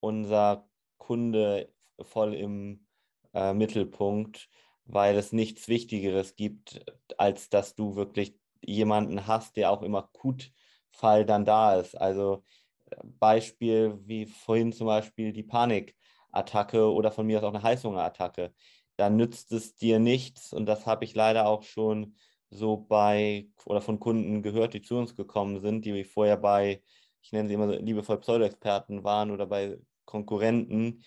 [0.00, 2.86] unser Kunde voll im
[3.34, 4.48] äh, Mittelpunkt,
[4.84, 6.84] weil es nichts Wichtigeres gibt,
[7.18, 11.96] als dass du wirklich jemanden hast, der auch im Akutfall dann da ist.
[11.96, 12.44] Also
[12.90, 18.52] äh, Beispiel wie vorhin zum Beispiel die Panikattacke oder von mir aus auch eine Heißhungerattacke.
[18.96, 22.16] Da nützt es dir nichts und das habe ich leider auch schon
[22.50, 26.82] so bei oder von Kunden gehört, die zu uns gekommen sind, die vorher bei,
[27.22, 31.04] ich nenne sie immer so liebevoll Pseudo-Experten waren oder bei Konkurrenten,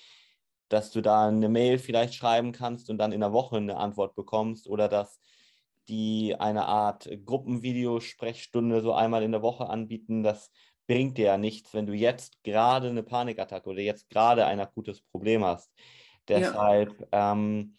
[0.69, 4.15] dass du da eine Mail vielleicht schreiben kannst und dann in der Woche eine Antwort
[4.15, 5.19] bekommst oder dass
[5.89, 10.23] die eine Art Gruppenvideo-Sprechstunde so einmal in der Woche anbieten.
[10.23, 10.49] Das
[10.87, 15.01] bringt dir ja nichts, wenn du jetzt gerade eine Panikattacke oder jetzt gerade ein akutes
[15.01, 15.71] Problem hast.
[16.27, 17.33] Deshalb, ja.
[17.33, 17.75] ähm,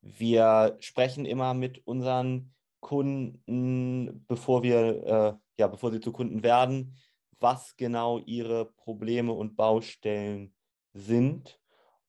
[0.00, 6.96] wir sprechen immer mit unseren Kunden, bevor wir, äh, ja, bevor sie zu Kunden werden,
[7.40, 10.52] was genau ihre Probleme und Baustellen
[10.92, 11.58] sind.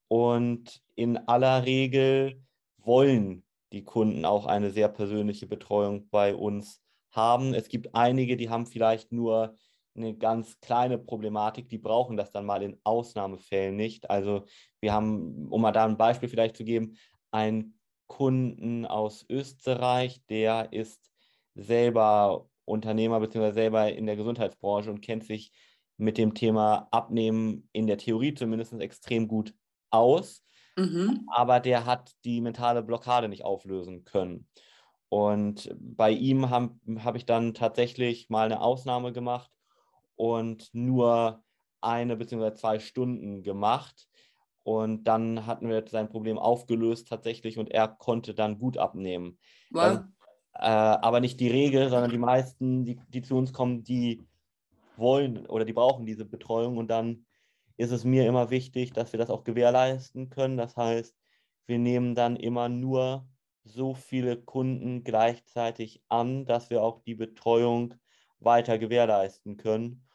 [0.10, 2.44] Und in aller Regel
[2.80, 6.82] wollen die Kunden auch eine sehr persönliche Betreuung bei uns
[7.12, 7.54] haben.
[7.54, 9.56] Es gibt einige, die haben vielleicht nur
[9.96, 14.10] eine ganz kleine Problematik, die brauchen das dann mal in Ausnahmefällen nicht.
[14.10, 14.46] Also
[14.82, 16.98] wir haben, um mal da ein Beispiel vielleicht zu geben,
[17.32, 17.76] ein
[18.14, 21.12] Kunden aus Österreich, der ist
[21.56, 23.52] selber Unternehmer bzw.
[23.54, 25.52] selber in der Gesundheitsbranche und kennt sich
[25.98, 29.56] mit dem Thema Abnehmen in der Theorie zumindest extrem gut
[29.90, 30.44] aus.
[30.78, 31.28] Mhm.
[31.28, 34.48] Aber der hat die mentale Blockade nicht auflösen können.
[35.10, 39.50] Und bei ihm habe hab ich dann tatsächlich mal eine Ausnahme gemacht
[40.16, 41.44] und nur
[41.82, 42.54] eine bzw.
[42.54, 44.08] zwei Stunden gemacht.
[44.64, 49.38] Und dann hatten wir sein Problem aufgelöst tatsächlich und er konnte dann gut abnehmen.
[49.72, 49.84] Wow.
[49.84, 50.14] Dann,
[50.54, 54.26] äh, aber nicht die Regel, sondern die meisten, die, die zu uns kommen, die
[54.96, 56.78] wollen oder die brauchen diese Betreuung.
[56.78, 57.26] Und dann
[57.76, 60.58] ist es mir immer wichtig, dass wir das auch gewährleisten können.
[60.58, 61.16] Das heißt,
[61.66, 63.28] wir nehmen dann immer nur
[63.64, 67.96] so viele Kunden gleichzeitig an, dass wir auch die Betreuung
[68.40, 70.06] weiter gewährleisten können.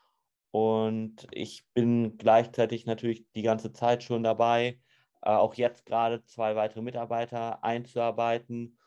[0.51, 4.81] Und ich bin gleichzeitig natürlich die ganze Zeit schon dabei,
[5.23, 8.79] äh, auch jetzt gerade zwei weitere Mitarbeiter einzuarbeiten,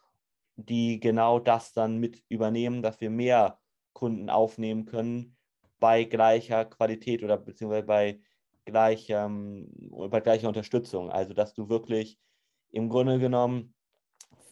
[0.56, 3.60] die genau das dann mit übernehmen, dass wir mehr
[3.94, 5.38] Kunden aufnehmen können
[5.80, 8.22] bei gleicher Qualität oder beziehungsweise bei,
[8.66, 9.68] gleichem,
[10.10, 11.12] bei gleicher Unterstützung.
[11.12, 12.20] Also dass du wirklich
[12.72, 13.74] im Grunde genommen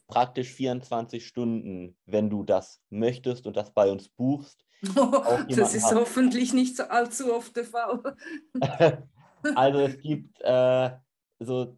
[0.08, 4.66] praktisch 24 Stunden, wenn du das möchtest und das bei uns buchst,
[5.50, 5.96] das ist hat.
[5.96, 8.16] hoffentlich nicht so allzu oft der Fall.
[9.56, 10.92] also es gibt äh,
[11.40, 11.78] so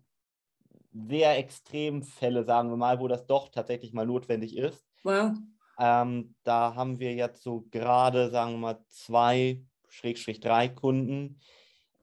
[0.94, 4.86] sehr extrem Fälle, sagen wir mal, wo das doch tatsächlich mal notwendig ist.
[5.04, 5.32] Wow.
[5.80, 11.40] Ähm, da haben wir jetzt so gerade, sagen wir mal, zwei, Schrägstrich drei Kunden.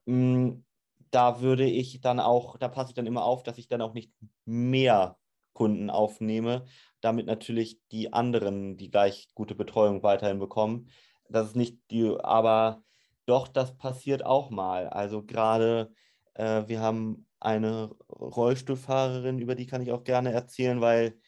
[0.07, 0.65] Mm,
[1.11, 3.95] da würde ich dann auch, da passe ich dann immer auf, dass ich dann auch
[3.95, 4.13] nicht
[4.45, 5.17] mehr
[5.59, 6.67] Kunden aufnehme,
[7.01, 10.89] damit natürlich die anderen die gleich gute Betreuung weiterhin bekommen.
[11.29, 12.85] Das ist nicht die, aber
[13.27, 14.89] doch, das passiert auch mal.
[14.89, 15.93] Also gerade,
[16.35, 21.19] äh, wir haben eine Rollstuhlfahrerin, über die kann ich auch gerne erzählen, weil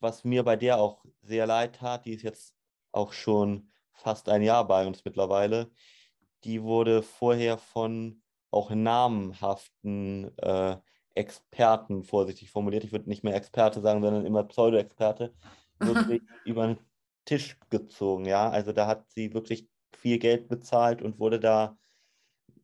[0.00, 2.54] was mir bei der auch sehr leid tat, die ist jetzt
[2.92, 5.72] auch schon fast ein Jahr bei uns mittlerweile,
[6.44, 10.76] die wurde vorher von auch namhaften äh,
[11.14, 15.34] Experten, vorsichtig formuliert, ich würde nicht mehr Experte sagen, sondern immer Pseudo-Experte,
[15.78, 16.78] wirklich über den
[17.24, 18.24] Tisch gezogen.
[18.24, 21.76] Ja, also da hat sie wirklich viel Geld bezahlt und wurde da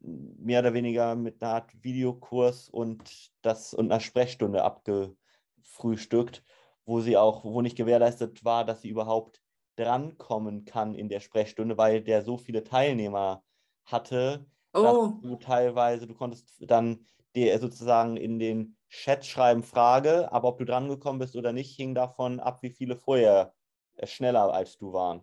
[0.00, 6.44] mehr oder weniger mit einer Art Videokurs und das und einer Sprechstunde abgefrühstückt,
[6.84, 9.42] wo sie auch, wo nicht gewährleistet war, dass sie überhaupt
[9.76, 13.42] drankommen kann in der Sprechstunde, weil der so viele Teilnehmer
[13.84, 14.82] hatte, oh.
[14.82, 20.59] dass du teilweise, du konntest dann dir sozusagen in den Chat schreiben Frage, aber ob
[20.59, 23.55] du dran gekommen bist oder nicht, hing davon ab, wie viele vorher
[23.97, 25.21] äh, schneller als du waren.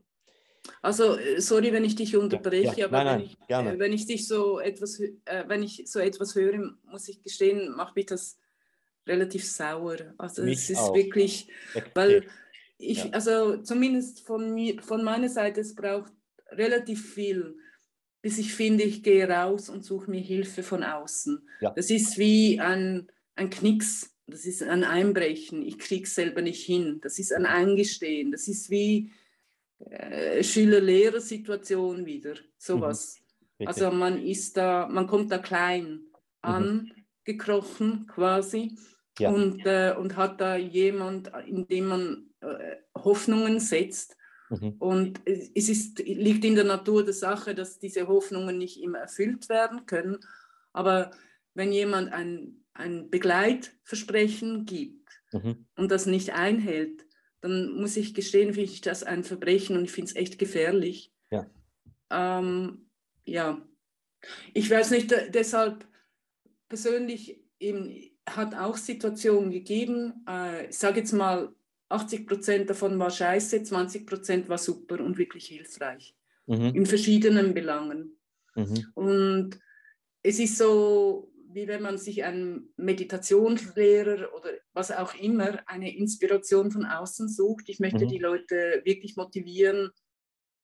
[0.81, 4.05] Also, äh, sorry, wenn ich dich unterbreche, ja, aber nein, wenn, ich, äh, wenn ich
[4.05, 8.39] dich so etwas, wenn ich so etwas höre, muss ich gestehen, macht mich das
[9.07, 9.97] relativ sauer.
[10.17, 10.95] Also es ist auch.
[10.95, 11.47] wirklich,
[11.93, 12.27] weil
[12.77, 13.11] ich, ja.
[13.11, 16.11] also zumindest von mir, von meiner Seite, es braucht
[16.49, 17.57] relativ viel
[18.25, 21.47] bis ich finde, ich gehe raus und suche mir Hilfe von außen.
[21.61, 21.69] Ja.
[21.69, 25.61] Das ist wie ein, ein Knicks, das ist ein Einbrechen.
[25.61, 26.99] Ich kriege es selber nicht hin.
[27.03, 28.31] Das ist ein Eingestehen.
[28.31, 29.11] Das ist wie
[29.91, 32.33] äh, Schüler-Lehrer-Situation wieder.
[32.57, 33.21] Sowas.
[33.59, 33.67] Mhm.
[33.67, 35.99] Also man ist da, man kommt da klein
[36.43, 36.89] mhm.
[37.23, 38.75] angekrochen quasi.
[39.19, 39.29] Ja.
[39.29, 44.17] Und, äh, und hat da jemand, in dem man äh, Hoffnungen setzt
[44.49, 44.75] Mhm.
[44.79, 49.49] Und es ist, liegt in der Natur der Sache, dass diese Hoffnungen nicht immer erfüllt
[49.49, 50.19] werden können.
[50.73, 51.11] Aber
[51.53, 55.65] wenn jemand ein, ein Begleitversprechen gibt mhm.
[55.75, 57.05] und das nicht einhält,
[57.41, 61.11] dann muss ich gestehen, finde ich das ein Verbrechen und ich finde es echt gefährlich.
[61.31, 61.49] Ja.
[62.09, 62.89] Ähm,
[63.25, 63.61] ja.
[64.53, 65.87] Ich weiß nicht, deshalb
[66.67, 67.93] persönlich eben,
[68.27, 71.53] hat auch Situationen gegeben, äh, ich sage jetzt mal,
[71.95, 76.15] 80 Prozent davon war scheiße, 20 Prozent war super und wirklich hilfreich.
[76.45, 76.75] Mhm.
[76.75, 78.17] In verschiedenen Belangen.
[78.55, 78.87] Mhm.
[78.93, 79.59] Und
[80.21, 86.71] es ist so, wie wenn man sich einen Meditationslehrer oder was auch immer, eine Inspiration
[86.71, 87.69] von außen sucht.
[87.69, 88.09] Ich möchte mhm.
[88.09, 89.89] die Leute wirklich motivieren,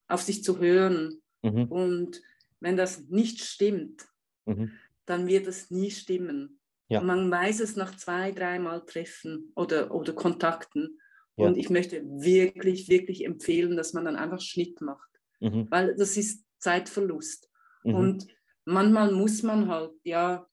[0.08, 1.22] auf sich zu hören.
[1.42, 1.64] Mhm.
[1.66, 2.22] Und
[2.60, 4.06] wenn das nicht stimmt,
[4.46, 4.72] mhm.
[5.06, 6.60] dann wird es nie stimmen.
[6.90, 7.00] Ja.
[7.00, 11.00] man weiß es nach zwei, dreimal Treffen oder, oder Kontakten.
[11.38, 11.48] Ja.
[11.48, 15.68] Und ich möchte wirklich, wirklich empfehlen, dass man dann einfach Schnitt macht, mhm.
[15.70, 17.50] weil das ist Zeitverlust.
[17.84, 17.96] Mhm.
[17.96, 18.28] Und
[18.66, 20.48] manchmal muss man halt, ja,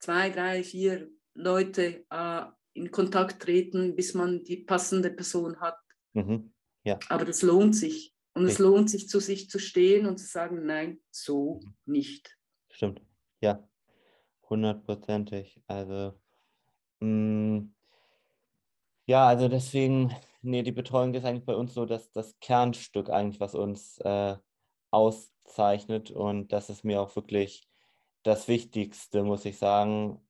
[0.00, 2.42] zwei, drei, vier Leute äh,
[2.74, 5.78] in Kontakt treten, bis man die passende Person hat.
[6.14, 6.52] Mhm.
[6.84, 6.98] Ja.
[7.08, 8.14] Aber das lohnt sich.
[8.34, 8.52] Und okay.
[8.52, 11.92] es lohnt sich, zu sich zu stehen und zu sagen, nein, so mhm.
[11.92, 12.38] nicht.
[12.70, 13.02] Stimmt,
[13.40, 13.68] ja,
[14.48, 15.60] hundertprozentig.
[15.66, 16.14] Also,
[17.00, 17.74] mh, mm,
[19.08, 23.40] ja, also deswegen, nee, die Betreuung ist eigentlich bei uns so dass das Kernstück eigentlich,
[23.40, 24.36] was uns äh,
[24.90, 26.10] auszeichnet.
[26.10, 27.66] Und das ist mir auch wirklich
[28.22, 30.20] das Wichtigste, muss ich sagen,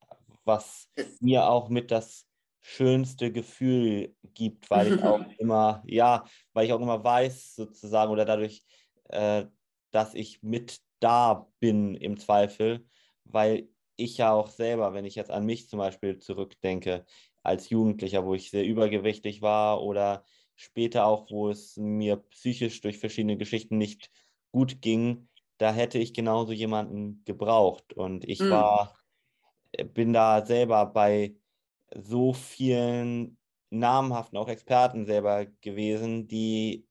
[0.45, 0.89] was
[1.21, 2.27] mir auch mit das
[2.61, 8.25] schönste Gefühl gibt, weil ich auch immer, ja, weil ich auch immer weiß sozusagen oder
[8.25, 8.65] dadurch,
[9.09, 9.47] äh,
[9.91, 12.87] dass ich mit da bin im Zweifel,
[13.25, 17.05] weil ich ja auch selber, wenn ich jetzt an mich zum Beispiel zurückdenke,
[17.49, 22.99] als Jugendlicher, wo ich sehr übergewichtig war oder später auch, wo es mir psychisch durch
[22.99, 24.11] verschiedene Geschichten nicht
[24.53, 27.93] gut ging, da hätte ich genauso jemanden gebraucht.
[27.93, 28.51] Und ich mhm.
[28.51, 28.99] war,
[29.73, 31.37] äh, bin da selber bei
[31.95, 33.39] so vielen
[33.71, 36.87] namhaften, auch Experten selber gewesen, die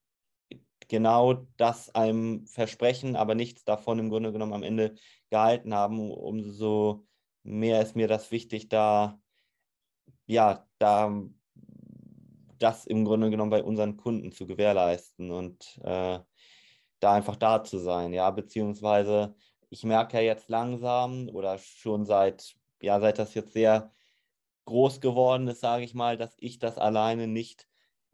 [0.87, 4.95] genau das einem versprechen, aber nichts davon im Grunde genommen am Ende
[5.29, 6.11] gehalten haben.
[6.11, 7.05] Umso
[7.43, 9.19] mehr ist mir das wichtig, da,
[10.27, 11.11] ja, da
[12.59, 16.19] das im Grunde genommen bei unseren Kunden zu gewährleisten und äh,
[16.99, 19.35] da einfach da zu sein, ja, beziehungsweise
[19.69, 23.93] ich merke ja jetzt langsam oder schon seit, ja, seit das jetzt sehr
[24.65, 27.67] groß geworden ist, sage ich mal, dass ich das alleine nicht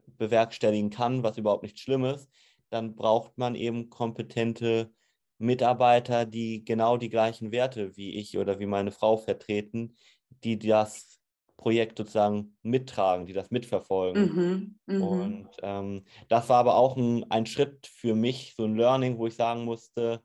[0.06, 2.30] bewerkstelligen kann, was überhaupt nicht schlimm ist,
[2.70, 4.92] dann braucht man eben kompetente
[5.38, 9.96] Mitarbeiter, die genau die gleichen Werte wie ich oder wie meine Frau vertreten,
[10.42, 11.20] die das
[11.56, 14.22] Projekt sozusagen mittragen, die das mitverfolgen.
[14.22, 15.04] Mhm, mh.
[15.04, 19.26] Und ähm, das war aber auch ein, ein Schritt für mich, so ein Learning, wo
[19.26, 20.22] ich sagen musste,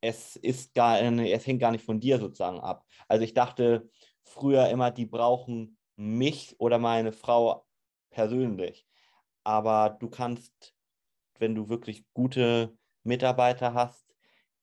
[0.00, 2.84] es ist gar, es hängt gar nicht von dir sozusagen ab.
[3.08, 3.88] Also ich dachte
[4.22, 7.66] früher immer, die brauchen mich oder meine Frau
[8.10, 8.86] persönlich.
[9.44, 10.74] Aber du kannst,
[11.38, 14.14] wenn du wirklich gute Mitarbeiter hast,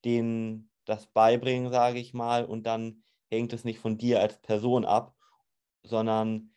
[0.06, 4.86] denen das beibringen, sage ich mal, und dann hängt es nicht von dir als Person
[4.86, 5.16] ab,
[5.84, 6.54] sondern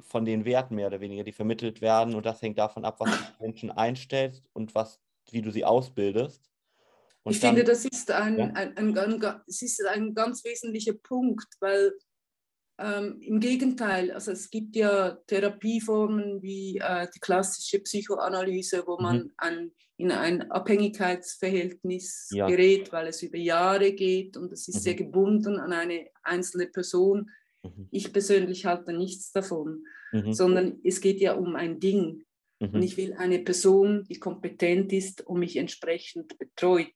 [0.00, 2.14] von den Werten mehr oder weniger, die vermittelt werden.
[2.14, 6.50] Und das hängt davon ab, was du Menschen einstellst und was, wie du sie ausbildest.
[7.22, 8.44] Und ich dann, finde, das ist ein, ja?
[8.46, 11.92] ein, ein, ein, das ist ein ganz wesentlicher Punkt, weil
[12.78, 19.18] ähm, Im Gegenteil, also es gibt ja Therapieformen wie äh, die klassische Psychoanalyse, wo man
[19.18, 19.32] mhm.
[19.38, 22.46] an, in ein Abhängigkeitsverhältnis ja.
[22.46, 24.80] gerät, weil es über Jahre geht und es ist mhm.
[24.80, 27.30] sehr gebunden an eine einzelne Person.
[27.74, 27.88] Mhm.
[27.90, 30.32] Ich persönlich halte nichts davon, mhm.
[30.32, 32.24] sondern es geht ja um ein Ding.
[32.58, 32.82] Und mhm.
[32.82, 36.92] ich will eine Person, die kompetent ist und mich entsprechend betreut.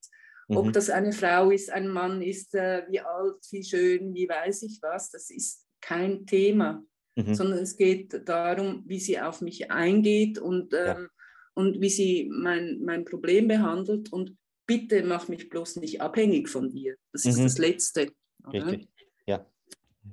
[0.48, 0.72] Ob mhm.
[0.72, 4.78] das eine Frau ist, ein Mann ist, äh, wie alt, wie schön, wie weiß ich
[4.82, 6.82] was, das ist kein Thema,
[7.14, 7.34] mhm.
[7.34, 11.08] sondern es geht darum, wie sie auf mich eingeht und, ähm, ja.
[11.54, 14.12] und wie sie mein, mein Problem behandelt.
[14.12, 16.96] Und bitte mach mich bloß nicht abhängig von dir.
[17.12, 17.30] Das mhm.
[17.30, 18.12] ist das Letzte.
[18.52, 18.88] Richtig.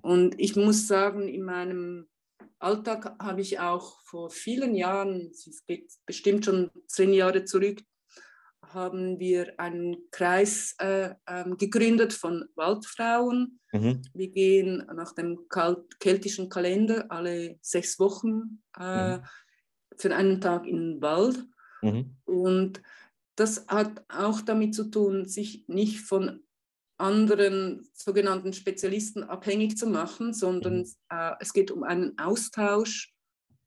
[0.01, 2.07] Und ich muss sagen, in meinem
[2.59, 7.81] Alltag habe ich auch vor vielen Jahren, es geht bestimmt schon zehn Jahre zurück,
[8.61, 13.59] haben wir einen Kreis äh, ähm, gegründet von Waldfrauen.
[13.71, 14.01] Mhm.
[14.13, 15.39] Wir gehen nach dem
[15.99, 19.23] keltischen Kalender alle sechs Wochen äh, mhm.
[19.95, 21.45] für einen Tag in den Wald.
[21.81, 22.17] Mhm.
[22.25, 22.81] Und
[23.35, 26.41] das hat auch damit zu tun, sich nicht von
[26.97, 30.93] anderen sogenannten Spezialisten abhängig zu machen, sondern mhm.
[31.09, 33.13] äh, es geht um einen Austausch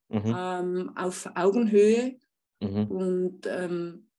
[0.09, 0.35] mhm.
[0.37, 2.19] ähm, auf Augenhöhe.
[2.61, 2.87] Mhm.
[2.91, 4.11] Und ähm,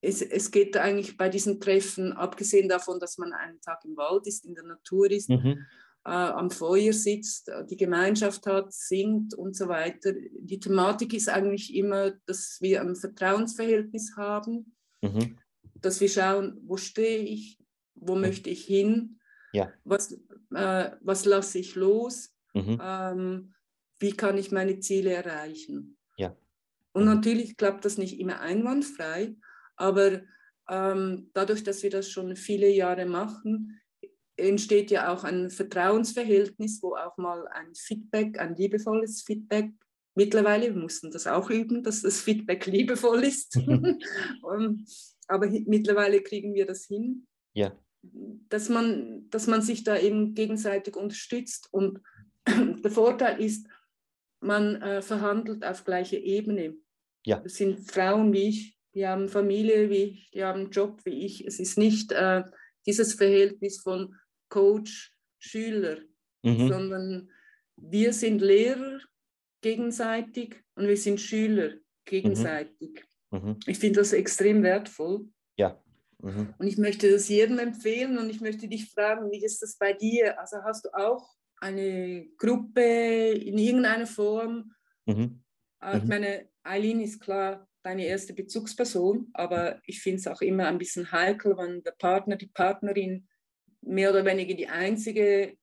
[0.00, 4.26] es, es geht eigentlich bei diesen Treffen, abgesehen davon, dass man einen Tag im Wald
[4.26, 5.64] ist, in der Natur ist, mhm.
[6.04, 10.12] äh, am Feuer sitzt, äh, die Gemeinschaft hat, singt und so weiter.
[10.40, 15.38] Die Thematik ist eigentlich immer, dass wir ein Vertrauensverhältnis haben, mhm.
[15.80, 17.57] dass wir schauen, wo stehe ich,
[18.00, 18.22] wo mhm.
[18.22, 19.18] möchte ich hin,
[19.52, 19.72] ja.
[19.84, 20.12] was,
[20.54, 22.80] äh, was lasse ich los, mhm.
[22.82, 23.54] ähm,
[23.98, 25.98] wie kann ich meine Ziele erreichen.
[26.16, 26.36] Ja.
[26.92, 27.14] Und mhm.
[27.14, 29.36] natürlich klappt das nicht immer einwandfrei,
[29.76, 30.22] aber
[30.68, 33.80] ähm, dadurch, dass wir das schon viele Jahre machen,
[34.36, 39.72] entsteht ja auch ein Vertrauensverhältnis, wo auch mal ein Feedback, ein liebevolles Feedback,
[40.14, 43.56] mittlerweile, wir mussten das auch üben, dass das Feedback liebevoll ist,
[45.28, 47.76] aber mittlerweile kriegen wir das hin, ja.
[48.02, 52.00] Dass, man, dass man sich da eben gegenseitig unterstützt und
[52.46, 53.66] der Vorteil ist,
[54.40, 56.76] man äh, verhandelt auf gleicher Ebene.
[57.26, 57.40] Ja.
[57.40, 61.24] Das sind Frauen wie ich, die haben Familie wie ich, die haben einen Job wie
[61.26, 61.44] ich.
[61.46, 62.44] Es ist nicht äh,
[62.86, 64.14] dieses Verhältnis von
[64.48, 65.98] Coach, Schüler,
[66.42, 66.68] mhm.
[66.68, 67.30] sondern
[67.76, 69.00] wir sind Lehrer
[69.60, 73.04] gegenseitig und wir sind Schüler gegenseitig.
[73.30, 73.38] Mhm.
[73.40, 73.56] Mhm.
[73.66, 75.28] Ich finde das extrem wertvoll.
[75.56, 75.82] Ja.
[76.20, 76.54] Mhm.
[76.58, 79.92] Und ich möchte das jedem empfehlen und ich möchte dich fragen, wie ist das bei
[79.92, 80.38] dir?
[80.38, 81.28] Also hast du auch
[81.60, 84.72] eine Gruppe in irgendeiner Form?
[85.06, 85.42] Mhm.
[85.82, 86.08] Äh, ich mhm.
[86.08, 91.10] meine, Eileen ist klar deine erste Bezugsperson, aber ich finde es auch immer ein bisschen
[91.10, 93.28] heikel, wenn der Partner, die Partnerin
[93.80, 95.56] mehr oder weniger die einzige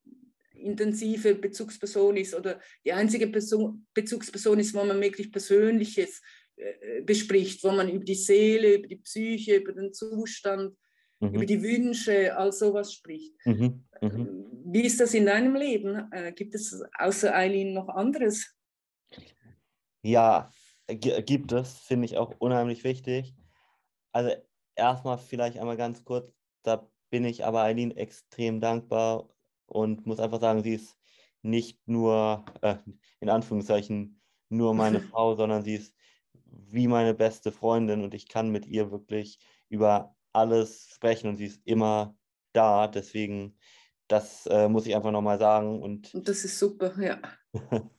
[0.53, 6.21] intensive Bezugsperson ist oder die einzige Person, Bezugsperson ist, wo man wirklich Persönliches
[7.03, 10.75] bespricht, wo man über die Seele, über die Psyche, über den Zustand,
[11.19, 11.35] mhm.
[11.35, 13.33] über die Wünsche, all sowas spricht.
[13.45, 13.85] Mhm.
[14.01, 14.45] Mhm.
[14.65, 16.11] Wie ist das in deinem Leben?
[16.11, 18.55] Äh, gibt es außer Eileen noch anderes?
[20.01, 20.51] Ja,
[20.87, 23.33] gibt es, finde ich auch unheimlich wichtig.
[24.11, 24.35] Also
[24.75, 26.31] erstmal vielleicht einmal ganz kurz,
[26.63, 29.29] da bin ich aber Eileen extrem dankbar
[29.65, 30.97] und muss einfach sagen, sie ist
[31.41, 32.77] nicht nur, äh,
[33.19, 35.94] in Anführungszeichen, nur meine Frau, sondern sie ist
[36.75, 41.45] wie meine beste Freundin und ich kann mit ihr wirklich über alles sprechen und sie
[41.45, 42.15] ist immer
[42.53, 42.87] da.
[42.87, 43.57] Deswegen,
[44.07, 45.81] das äh, muss ich einfach nochmal sagen.
[45.81, 47.19] Und, und das ist super, ja.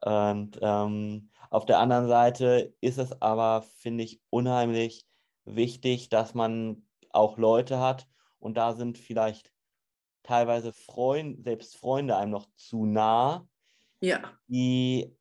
[0.00, 5.06] und ähm, auf der anderen Seite ist es aber, finde ich, unheimlich
[5.44, 8.06] wichtig, dass man auch Leute hat
[8.38, 9.52] und da sind vielleicht
[10.22, 13.46] teilweise Freund, selbst Freunde einem noch zu nah,
[14.00, 14.20] ja.
[14.48, 15.16] die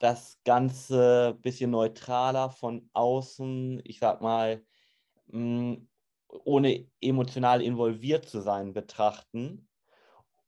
[0.00, 4.64] das Ganze ein bisschen neutraler von außen, ich sag mal,
[5.28, 5.88] mh, mm,
[6.44, 9.68] ohne emotional involviert zu sein, betrachten,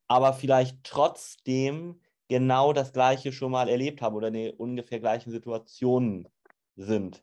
[0.09, 6.29] aber vielleicht trotzdem genau das Gleiche schon mal erlebt haben oder in ungefähr gleichen Situationen
[6.77, 7.23] sind.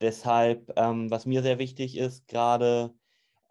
[0.00, 2.94] Deshalb, ähm, was mir sehr wichtig ist, gerade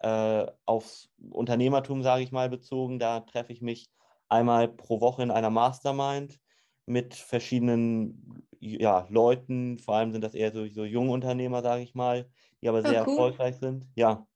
[0.00, 3.90] äh, aufs Unternehmertum, sage ich mal, bezogen, da treffe ich mich
[4.28, 6.38] einmal pro Woche in einer Mastermind
[6.86, 11.94] mit verschiedenen ja, Leuten, vor allem sind das eher so, so junge Unternehmer, sage ich
[11.94, 12.28] mal,
[12.60, 13.12] die aber ah, sehr cool.
[13.12, 13.86] erfolgreich sind.
[13.94, 14.26] Ja,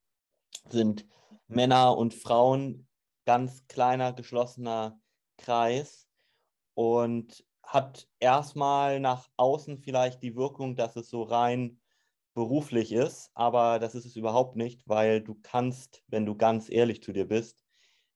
[0.69, 1.05] sind
[1.47, 2.87] Männer und Frauen,
[3.25, 4.99] ganz kleiner, geschlossener
[5.37, 6.07] Kreis
[6.73, 11.79] und hat erstmal nach außen vielleicht die Wirkung, dass es so rein
[12.33, 17.03] beruflich ist, aber das ist es überhaupt nicht, weil du kannst, wenn du ganz ehrlich
[17.03, 17.65] zu dir bist,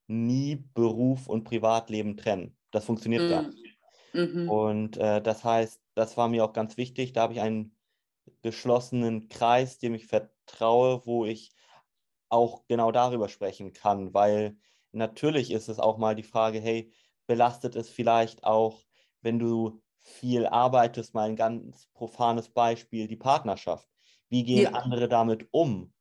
[0.07, 2.55] nie Beruf und Privatleben trennen.
[2.71, 3.29] Das funktioniert mm.
[3.29, 3.62] gar nicht.
[4.13, 4.49] Mhm.
[4.49, 7.13] Und äh, das heißt, das war mir auch ganz wichtig.
[7.13, 7.75] Da habe ich einen
[8.41, 11.51] geschlossenen Kreis, dem ich vertraue, wo ich
[12.29, 14.57] auch genau darüber sprechen kann, weil
[14.91, 16.91] natürlich ist es auch mal die Frage, hey,
[17.27, 18.83] belastet es vielleicht auch,
[19.21, 23.87] wenn du viel arbeitest, mal ein ganz profanes Beispiel, die Partnerschaft.
[24.29, 24.71] Wie gehen ja.
[24.71, 25.92] andere damit um?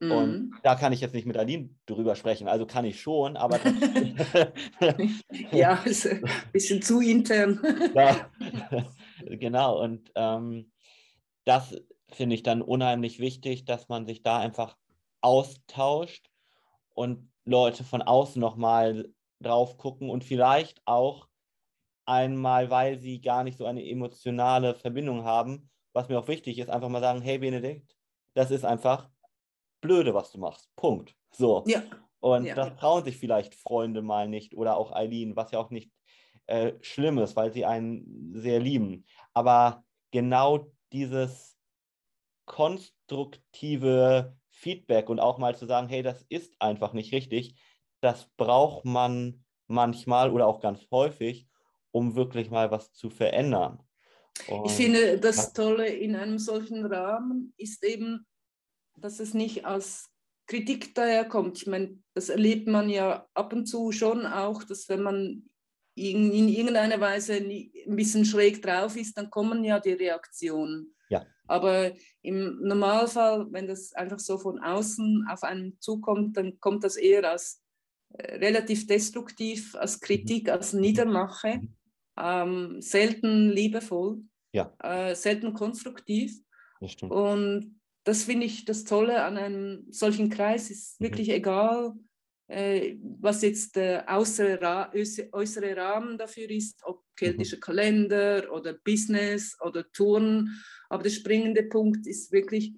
[0.00, 0.12] Mhm.
[0.12, 2.48] Und da kann ich jetzt nicht mit Aline drüber sprechen.
[2.48, 3.58] Also kann ich schon, aber.
[5.52, 6.22] ja, ist ein
[6.52, 7.60] bisschen zu intern.
[7.94, 8.30] ja,
[9.26, 9.82] genau.
[9.82, 10.70] Und ähm,
[11.44, 11.74] das
[12.10, 14.76] finde ich dann unheimlich wichtig, dass man sich da einfach
[15.20, 16.30] austauscht
[16.94, 19.08] und Leute von außen nochmal
[19.40, 21.28] drauf gucken und vielleicht auch
[22.04, 26.70] einmal, weil sie gar nicht so eine emotionale Verbindung haben, was mir auch wichtig ist,
[26.70, 27.96] einfach mal sagen, hey Benedikt,
[28.34, 29.08] das ist einfach
[29.80, 30.68] blöde, was du machst.
[30.76, 31.14] Punkt.
[31.30, 31.64] So.
[31.66, 31.82] Ja.
[32.20, 32.54] Und ja.
[32.54, 35.92] das trauen sich vielleicht Freunde mal nicht oder auch Eileen, was ja auch nicht
[36.46, 39.04] äh, schlimm ist, weil sie einen sehr lieben.
[39.34, 41.56] Aber genau dieses
[42.46, 47.54] konstruktive Feedback und auch mal zu sagen, hey, das ist einfach nicht richtig,
[48.00, 51.46] das braucht man manchmal oder auch ganz häufig,
[51.92, 53.82] um wirklich mal was zu verändern.
[54.48, 58.26] Und, ich finde, das Tolle in einem solchen Rahmen ist eben,
[59.00, 60.10] dass es nicht als
[60.46, 61.58] Kritik daherkommt.
[61.58, 65.48] Ich meine, das erlebt man ja ab und zu schon auch, dass wenn man
[65.94, 70.94] in, in irgendeiner Weise ein bisschen schräg drauf ist, dann kommen ja die Reaktionen.
[71.10, 71.26] Ja.
[71.46, 71.92] Aber
[72.22, 77.28] im Normalfall, wenn das einfach so von außen auf einen zukommt, dann kommt das eher
[77.28, 77.62] als
[78.14, 80.52] äh, relativ destruktiv, als Kritik, mhm.
[80.52, 81.74] als Niedermache, mhm.
[82.18, 84.22] ähm, selten liebevoll,
[84.52, 84.72] ja.
[84.82, 86.38] äh, selten konstruktiv.
[87.08, 87.77] Und
[88.08, 91.04] das finde ich das Tolle an einem solchen Kreis, ist mhm.
[91.04, 91.92] wirklich egal,
[92.46, 94.90] äh, was jetzt der äußere, Ra
[95.32, 97.60] äußere Rahmen dafür ist, ob keltischer mhm.
[97.60, 100.58] Kalender oder Business oder Touren.
[100.88, 102.72] Aber der springende Punkt ist wirklich,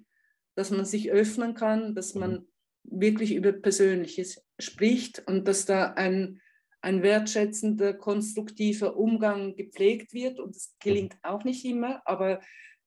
[0.55, 2.47] dass man sich öffnen kann, dass man mhm.
[2.83, 6.41] wirklich über Persönliches spricht und dass da ein,
[6.81, 10.41] ein wertschätzender, konstruktiver Umgang gepflegt wird.
[10.41, 12.41] Und das gelingt auch nicht immer, aber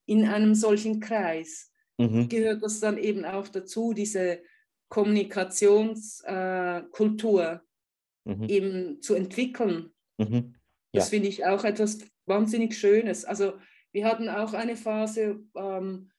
[0.05, 2.28] in einem solchen Kreis mhm.
[2.28, 4.42] gehört das dann eben auch dazu, diese
[4.88, 7.62] Kommunikationskultur
[8.26, 8.49] äh, mhm.
[8.49, 9.92] eben zu entwickeln.
[10.18, 10.55] Mhm.
[10.92, 11.01] Ja.
[11.01, 13.24] Das finde ich auch etwas wahnsinnig Schönes.
[13.24, 13.55] Also
[13.92, 16.11] wir hatten auch eine Phase, ähm,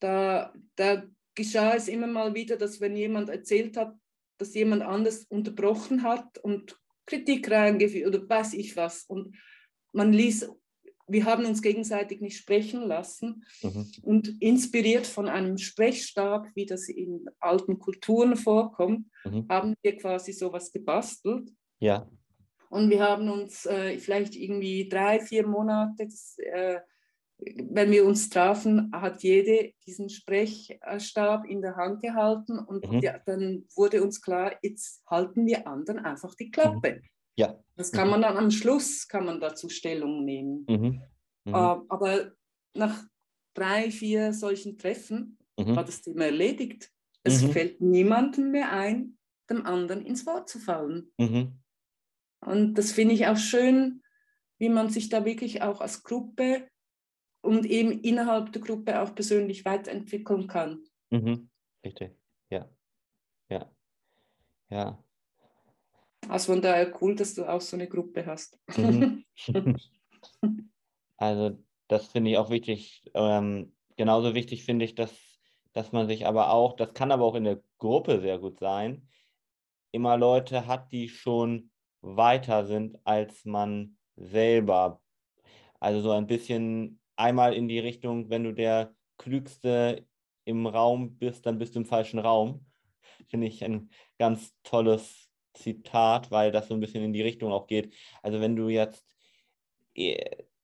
[0.00, 1.04] da, da
[1.34, 3.94] geschah es immer mal wieder, dass wenn jemand erzählt hat,
[4.38, 9.04] dass jemand anders unterbrochen hat und Kritik reingeführt oder weiß ich was.
[9.04, 9.36] Und
[9.92, 10.50] man ließ
[11.08, 13.44] wir haben uns gegenseitig nicht sprechen lassen.
[13.62, 13.86] Mhm.
[14.02, 19.46] Und inspiriert von einem Sprechstab, wie das in alten Kulturen vorkommt, mhm.
[19.48, 21.50] haben wir quasi sowas gebastelt.
[21.80, 22.08] Ja.
[22.70, 26.80] Und wir haben uns äh, vielleicht irgendwie drei, vier Monate, das, äh,
[27.38, 32.98] wenn wir uns trafen, hat jede diesen Sprechstab in der Hand gehalten und mhm.
[32.98, 37.00] ja, dann wurde uns klar, jetzt halten wir anderen einfach die Klappe.
[37.38, 37.42] Mhm.
[37.42, 37.64] Ja.
[37.76, 40.66] Das kann man dann am Schluss, kann man dazu Stellung nehmen.
[40.68, 41.02] Mhm.
[41.44, 41.54] Mhm.
[41.54, 42.32] Uh, aber
[42.74, 43.04] nach
[43.54, 45.76] drei, vier solchen Treffen mhm.
[45.76, 46.90] war das Thema erledigt.
[47.22, 47.52] Es mhm.
[47.52, 49.18] fällt niemandem mehr ein,
[49.48, 51.12] dem anderen ins Wort zu fallen.
[51.18, 51.60] Mhm.
[52.40, 54.02] Und das finde ich auch schön,
[54.58, 56.68] wie man sich da wirklich auch als Gruppe
[57.40, 60.84] und eben innerhalb der Gruppe auch persönlich weiterentwickeln kann.
[61.10, 61.48] Mhm.
[61.84, 62.12] Richtig,
[62.50, 62.68] ja.
[63.48, 63.70] Ja.
[64.70, 65.04] Ja.
[66.28, 68.58] Also von daher cool, dass du auch so eine Gruppe hast.
[68.76, 69.24] Mhm.
[71.16, 71.58] also
[71.88, 73.10] das finde ich auch wichtig.
[73.14, 75.12] Ähm, genauso wichtig finde ich, dass,
[75.72, 79.08] dass man sich aber auch, das kann aber auch in der Gruppe sehr gut sein,
[79.90, 81.70] immer Leute hat, die schon
[82.00, 85.00] weiter sind als man selber.
[85.80, 90.06] Also so ein bisschen einmal in die Richtung, wenn du der Klügste
[90.44, 92.66] im Raum bist, dann bist du im falschen Raum.
[93.28, 95.27] Finde ich ein ganz tolles
[95.58, 97.94] Zitat, weil das so ein bisschen in die Richtung auch geht.
[98.22, 99.04] Also wenn du jetzt
[99.94, 100.18] e-,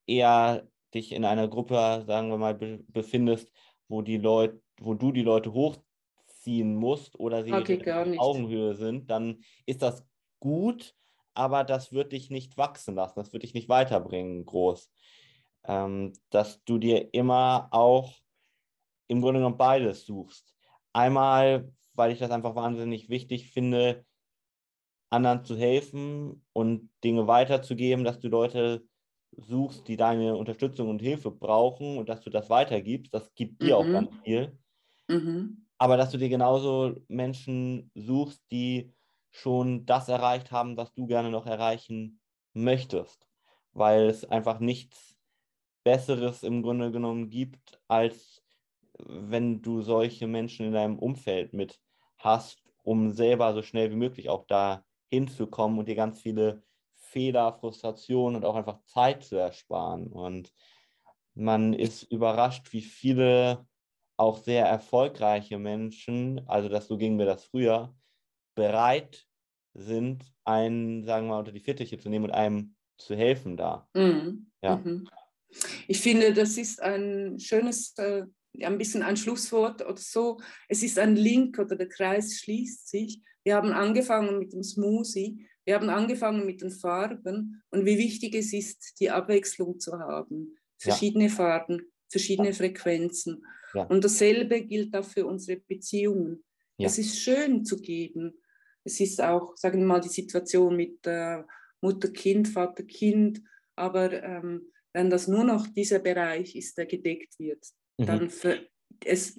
[0.06, 3.50] eher dich in einer Gruppe, sagen wir mal, befindest,
[3.88, 9.10] wo die Leute, wo du die Leute hochziehen musst oder sie okay, auf Augenhöhe sind,
[9.10, 10.06] dann ist das
[10.40, 10.94] gut,
[11.34, 14.90] aber das wird dich nicht wachsen lassen, das wird dich nicht weiterbringen, groß.
[15.66, 18.12] Ähm, dass du dir immer auch
[19.08, 20.54] im Grunde genommen beides suchst.
[20.92, 24.04] Einmal, weil ich das einfach wahnsinnig wichtig finde,
[25.14, 28.84] anderen zu helfen und Dinge weiterzugeben, dass du Leute
[29.36, 33.12] suchst, die deine Unterstützung und Hilfe brauchen und dass du das weitergibst.
[33.14, 33.80] Das gibt dir mhm.
[33.80, 34.58] auch ganz viel.
[35.08, 35.66] Mhm.
[35.78, 38.92] Aber dass du dir genauso Menschen suchst, die
[39.30, 42.20] schon das erreicht haben, was du gerne noch erreichen
[42.52, 43.26] möchtest.
[43.72, 45.16] Weil es einfach nichts
[45.82, 48.42] Besseres im Grunde genommen gibt, als
[48.98, 51.80] wenn du solche Menschen in deinem Umfeld mit
[52.18, 54.84] hast, um selber so schnell wie möglich auch da
[55.14, 56.62] hinzukommen und dir ganz viele
[56.94, 60.08] Fehler, Frustrationen und auch einfach Zeit zu ersparen.
[60.08, 60.52] Und
[61.34, 63.66] man ist überrascht, wie viele
[64.16, 67.94] auch sehr erfolgreiche Menschen, also das so ging mir das früher,
[68.54, 69.26] bereit
[69.74, 73.88] sind, einen, sagen wir mal, unter die Fittiche zu nehmen und einem zu helfen da.
[73.94, 74.50] Mhm.
[74.62, 74.76] Ja.
[74.76, 75.08] Mhm.
[75.88, 78.24] Ich finde, das ist ein schönes, äh,
[78.60, 80.40] ein bisschen ein Schlusswort oder so.
[80.68, 83.20] Es ist ein Link oder der Kreis schließt sich.
[83.44, 88.34] Wir haben angefangen mit dem Smoothie wir haben angefangen mit den Farben und wie wichtig
[88.34, 90.58] es ist, die Abwechslung zu haben.
[90.78, 91.30] Verschiedene ja.
[91.30, 93.44] Farben, verschiedene Frequenzen.
[93.72, 93.84] Ja.
[93.84, 96.44] Und dasselbe gilt auch für unsere Beziehungen.
[96.76, 96.86] Ja.
[96.86, 98.34] Es ist schön zu geben.
[98.84, 101.42] Es ist auch, sagen wir mal, die Situation mit äh,
[101.80, 103.40] Mutter-Kind, Vater-Kind.
[103.74, 107.64] Aber ähm, wenn das nur noch dieser Bereich ist, der gedeckt wird,
[107.96, 108.06] mhm.
[108.06, 108.30] dann
[109.04, 109.36] es,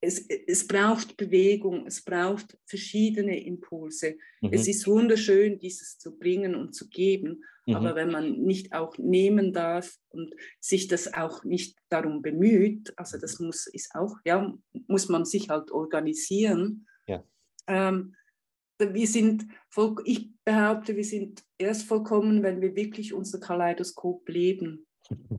[0.00, 4.16] es, es braucht Bewegung, es braucht verschiedene Impulse.
[4.40, 4.50] Mhm.
[4.52, 7.76] Es ist wunderschön, dieses zu bringen und zu geben, mhm.
[7.76, 13.18] aber wenn man nicht auch nehmen darf und sich das auch nicht darum bemüht, also
[13.18, 14.54] das muss ist auch, ja,
[14.86, 16.86] muss man sich halt organisieren.
[17.06, 17.24] Ja.
[17.66, 18.14] Ähm,
[18.78, 24.85] wir sind, voll, ich behaupte, wir sind erst vollkommen, wenn wir wirklich unser Kaleidoskop leben.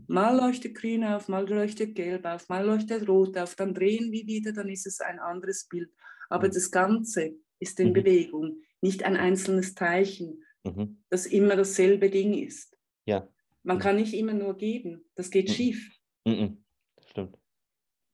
[0.08, 4.26] Mal leuchtet grün auf, mal leuchtet gelb auf, mal leuchtet rot auf, dann drehen wir
[4.26, 5.92] wieder, dann ist es ein anderes Bild.
[6.30, 6.52] Aber mhm.
[6.52, 7.94] das Ganze ist in mhm.
[7.94, 11.04] Bewegung, nicht ein einzelnes Teilchen, mhm.
[11.10, 12.78] das immer dasselbe Ding ist.
[13.06, 13.28] Ja.
[13.64, 13.82] Man mhm.
[13.82, 15.54] kann nicht immer nur geben, das geht mhm.
[15.54, 16.00] schief.
[16.26, 16.64] Mhm.
[16.96, 17.38] Das stimmt.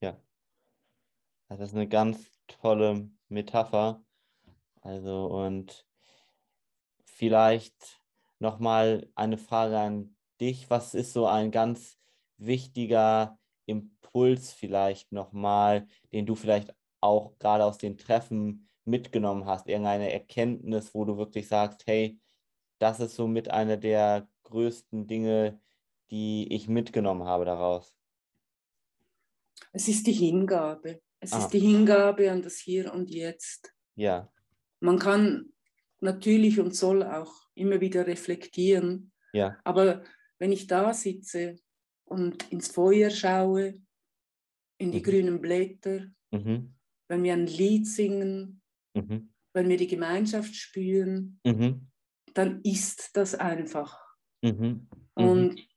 [0.01, 0.19] Ja.
[1.49, 4.03] Das ist eine ganz tolle Metapher.
[4.81, 5.85] Also und
[7.05, 8.01] vielleicht
[8.39, 11.97] nochmal eine Frage an dich, was ist so ein ganz
[12.37, 19.67] wichtiger Impuls vielleicht nochmal, den du vielleicht auch gerade aus den Treffen mitgenommen hast?
[19.67, 22.19] Irgendeine Erkenntnis, wo du wirklich sagst, hey,
[22.79, 25.59] das ist so mit einer der größten Dinge,
[26.09, 27.95] die ich mitgenommen habe daraus?
[29.71, 31.01] Es ist die Hingabe.
[31.19, 31.39] Es ah.
[31.39, 33.73] ist die Hingabe an das Hier und Jetzt.
[33.95, 34.29] Ja.
[34.79, 35.53] Man kann
[36.01, 39.11] natürlich und soll auch immer wieder reflektieren.
[39.31, 39.57] Ja.
[39.63, 40.03] Aber
[40.43, 41.55] wenn ich da sitze
[42.03, 43.81] und ins Feuer schaue,
[44.77, 45.03] in die mhm.
[45.03, 46.75] grünen Blätter, mhm.
[47.07, 48.61] wenn wir ein Lied singen,
[48.93, 49.31] mhm.
[49.53, 51.87] wenn wir die Gemeinschaft spüren, mhm.
[52.33, 53.97] dann ist das einfach.
[54.41, 54.89] Mhm.
[55.15, 55.29] Mhm.
[55.29, 55.67] Und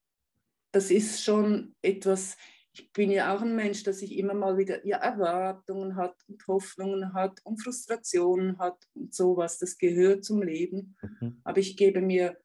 [0.73, 2.37] das ist schon etwas,
[2.73, 6.45] ich bin ja auch ein Mensch, dass ich immer mal wieder ja, Erwartungen hat und
[6.49, 9.59] Hoffnungen hat und Frustrationen hat und sowas.
[9.59, 10.97] Das gehört zum Leben.
[11.45, 12.37] Aber ich gebe mir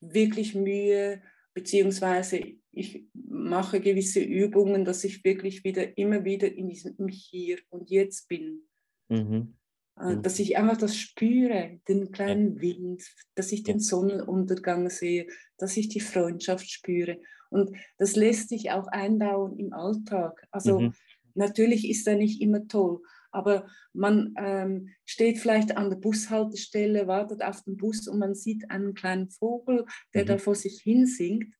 [0.00, 1.20] wirklich Mühe,
[1.54, 2.40] beziehungsweise
[2.72, 7.90] ich mache gewisse Übungen, dass ich wirklich wieder immer wieder in diesem im Hier und
[7.90, 8.62] Jetzt bin.
[9.08, 9.54] Mhm.
[9.98, 10.16] Äh.
[10.22, 13.02] Dass ich einfach das spüre, den kleinen Wind,
[13.34, 15.26] dass ich den Sonnenuntergang sehe,
[15.58, 17.20] dass ich die Freundschaft spüre.
[17.50, 20.46] Und das lässt sich auch einbauen im Alltag.
[20.50, 20.94] Also mhm.
[21.34, 23.02] natürlich ist er nicht immer toll,
[23.32, 28.70] aber man ähm, steht vielleicht an der Bushaltestelle, wartet auf den Bus und man sieht
[28.70, 30.28] einen kleinen Vogel, der mhm.
[30.28, 31.54] da vor sich hin singt.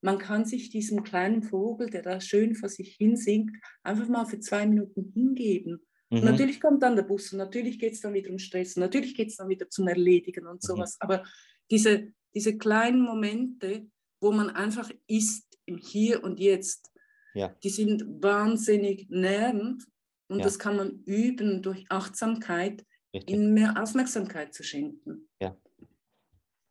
[0.00, 3.52] Man kann sich diesem kleinen Vogel, der da schön vor sich hin singt,
[3.82, 5.80] einfach mal für zwei Minuten hingeben.
[6.10, 6.24] Mhm.
[6.24, 9.14] natürlich kommt dann der Bus und natürlich geht es dann wieder um Stress und natürlich
[9.14, 10.66] geht es dann wieder zum Erledigen und mhm.
[10.66, 10.94] sowas.
[10.94, 10.98] Mhm.
[11.00, 11.24] Aber
[11.70, 13.86] diese, diese kleinen Momente,
[14.20, 16.90] wo man einfach ist im Hier und Jetzt.
[17.34, 17.54] Ja.
[17.62, 19.84] Die sind wahnsinnig nährend
[20.28, 20.44] und ja.
[20.44, 23.34] das kann man üben durch Achtsamkeit, Richtig.
[23.34, 25.28] ihnen mehr Aufmerksamkeit zu schenken.
[25.40, 25.56] Ja.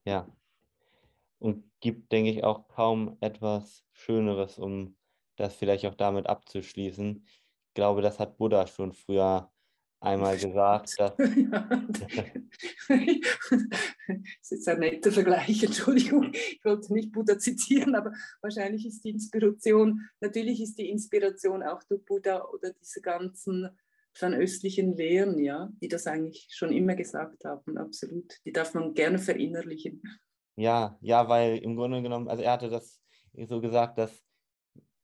[0.06, 0.28] Ja.
[1.40, 4.96] Und gibt, denke ich, auch kaum etwas Schöneres, um
[5.36, 7.24] das vielleicht auch damit abzuschließen.
[7.26, 9.52] Ich glaube, das hat Buddha schon früher
[10.00, 10.96] einmal gesagt.
[11.00, 11.24] Dass das
[14.52, 20.02] ist ein netter Vergleich, Entschuldigung, ich wollte nicht Buddha zitieren, aber wahrscheinlich ist die Inspiration,
[20.22, 23.70] natürlich ist die Inspiration auch durch Buddha oder diese ganzen
[24.14, 28.34] fernöstlichen Lehren, ja, die das eigentlich schon immer gesagt haben, absolut.
[28.46, 30.02] Die darf man gerne verinnerlichen.
[30.56, 33.00] Ja, ja, weil im Grunde genommen, also er hatte das
[33.48, 34.24] so gesagt, dass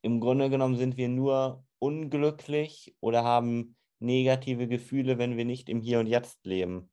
[0.02, 5.82] im Grunde genommen sind wir nur unglücklich oder haben negative Gefühle, wenn wir nicht im
[5.82, 6.92] Hier und Jetzt leben.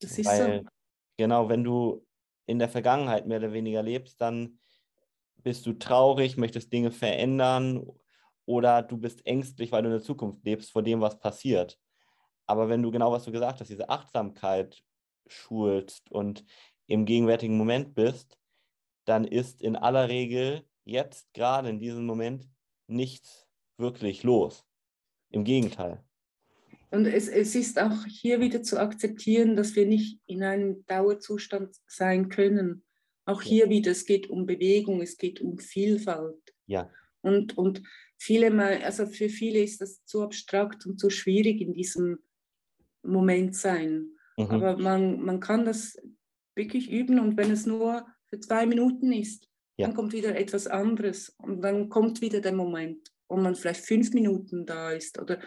[0.00, 0.68] Das ist Weil, so.
[1.16, 2.06] Genau, wenn du
[2.46, 4.58] in der Vergangenheit mehr oder weniger lebst, dann
[5.36, 7.86] bist du traurig, möchtest Dinge verändern
[8.44, 11.78] oder du bist ängstlich, weil du in der Zukunft lebst vor dem, was passiert.
[12.46, 14.82] Aber wenn du genau, was du gesagt hast, diese Achtsamkeit
[15.26, 16.44] schulst und
[16.86, 18.38] im gegenwärtigen Moment bist,
[19.04, 22.48] dann ist in aller Regel jetzt gerade in diesem Moment
[22.88, 23.46] nichts
[23.76, 24.66] wirklich los.
[25.30, 26.04] Im Gegenteil.
[26.90, 31.76] Und es, es ist auch hier wieder zu akzeptieren, dass wir nicht in einem Dauerzustand
[31.86, 32.84] sein können.
[33.26, 36.42] Auch hier wieder, es geht um Bewegung, es geht um Vielfalt.
[36.66, 36.90] Ja.
[37.22, 37.82] Und, und
[38.18, 42.18] viele mal, also für viele ist das zu abstrakt und zu schwierig in diesem
[43.02, 44.10] Moment sein.
[44.36, 44.50] Mhm.
[44.50, 45.96] Aber man, man kann das
[46.56, 49.86] wirklich üben und wenn es nur für zwei Minuten ist, ja.
[49.86, 54.12] dann kommt wieder etwas anderes und dann kommt wieder der Moment, wo man vielleicht fünf
[54.12, 55.40] Minuten da ist oder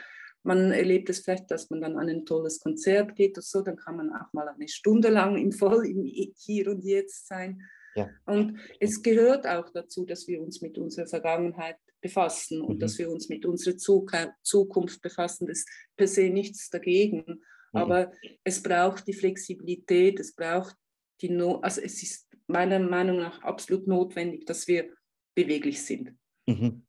[0.43, 3.77] man erlebt es vielleicht, dass man dann an ein tolles Konzert geht oder so, dann
[3.77, 7.61] kann man auch mal eine Stunde lang im Voll im Hier und Jetzt sein.
[7.95, 8.09] Ja.
[8.25, 12.79] Und es gehört auch dazu, dass wir uns mit unserer Vergangenheit befassen und mhm.
[12.79, 15.47] dass wir uns mit unserer Zukunft befassen.
[15.47, 17.23] Das ist per se nichts dagegen.
[17.27, 17.41] Mhm.
[17.71, 18.11] Aber
[18.43, 20.75] es braucht die Flexibilität, es braucht
[21.21, 24.89] die, no also es ist meiner Meinung nach absolut notwendig, dass wir
[25.35, 26.17] beweglich sind.
[26.47, 26.85] Mhm.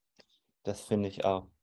[0.64, 1.53] Das finde ich auch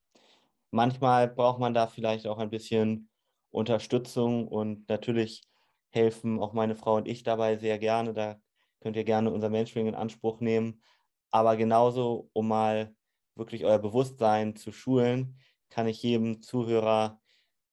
[0.72, 3.10] manchmal braucht man da vielleicht auch ein bisschen
[3.52, 5.44] Unterstützung und natürlich
[5.90, 8.14] helfen auch meine Frau und ich dabei sehr gerne.
[8.14, 8.40] Da
[8.80, 10.82] könnt ihr gerne unser Mentoring in Anspruch nehmen.
[11.30, 12.96] Aber genauso, um mal
[13.36, 15.38] wirklich euer Bewusstsein zu schulen,
[15.70, 17.22] kann ich jedem Zuhörer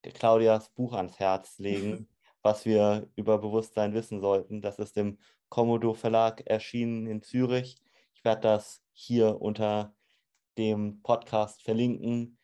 [0.02, 2.08] Claudias Buch ans Herz legen,
[2.42, 4.62] was wir über Bewusstsein wissen sollten.
[4.62, 5.18] Das ist im
[5.48, 7.76] Komodo Verlag erschienen in Zürich.
[8.14, 9.94] Ich werde das hier unter
[10.56, 12.37] dem Podcast verlinken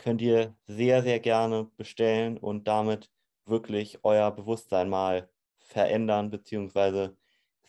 [0.00, 3.10] könnt ihr sehr, sehr gerne bestellen und damit
[3.44, 7.10] wirklich euer Bewusstsein mal verändern bzw.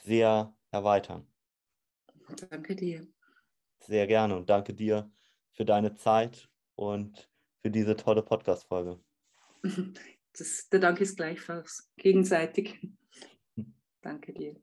[0.04, 1.28] sehr erweitern.
[2.50, 3.08] Danke dir.
[3.80, 5.12] Sehr gerne und danke dir
[5.52, 7.30] für deine Zeit und
[7.62, 9.00] für diese tolle Podcast-Folge.
[10.72, 12.80] Der Dank ist gleichfalls gegenseitig.
[14.02, 14.56] Danke dir.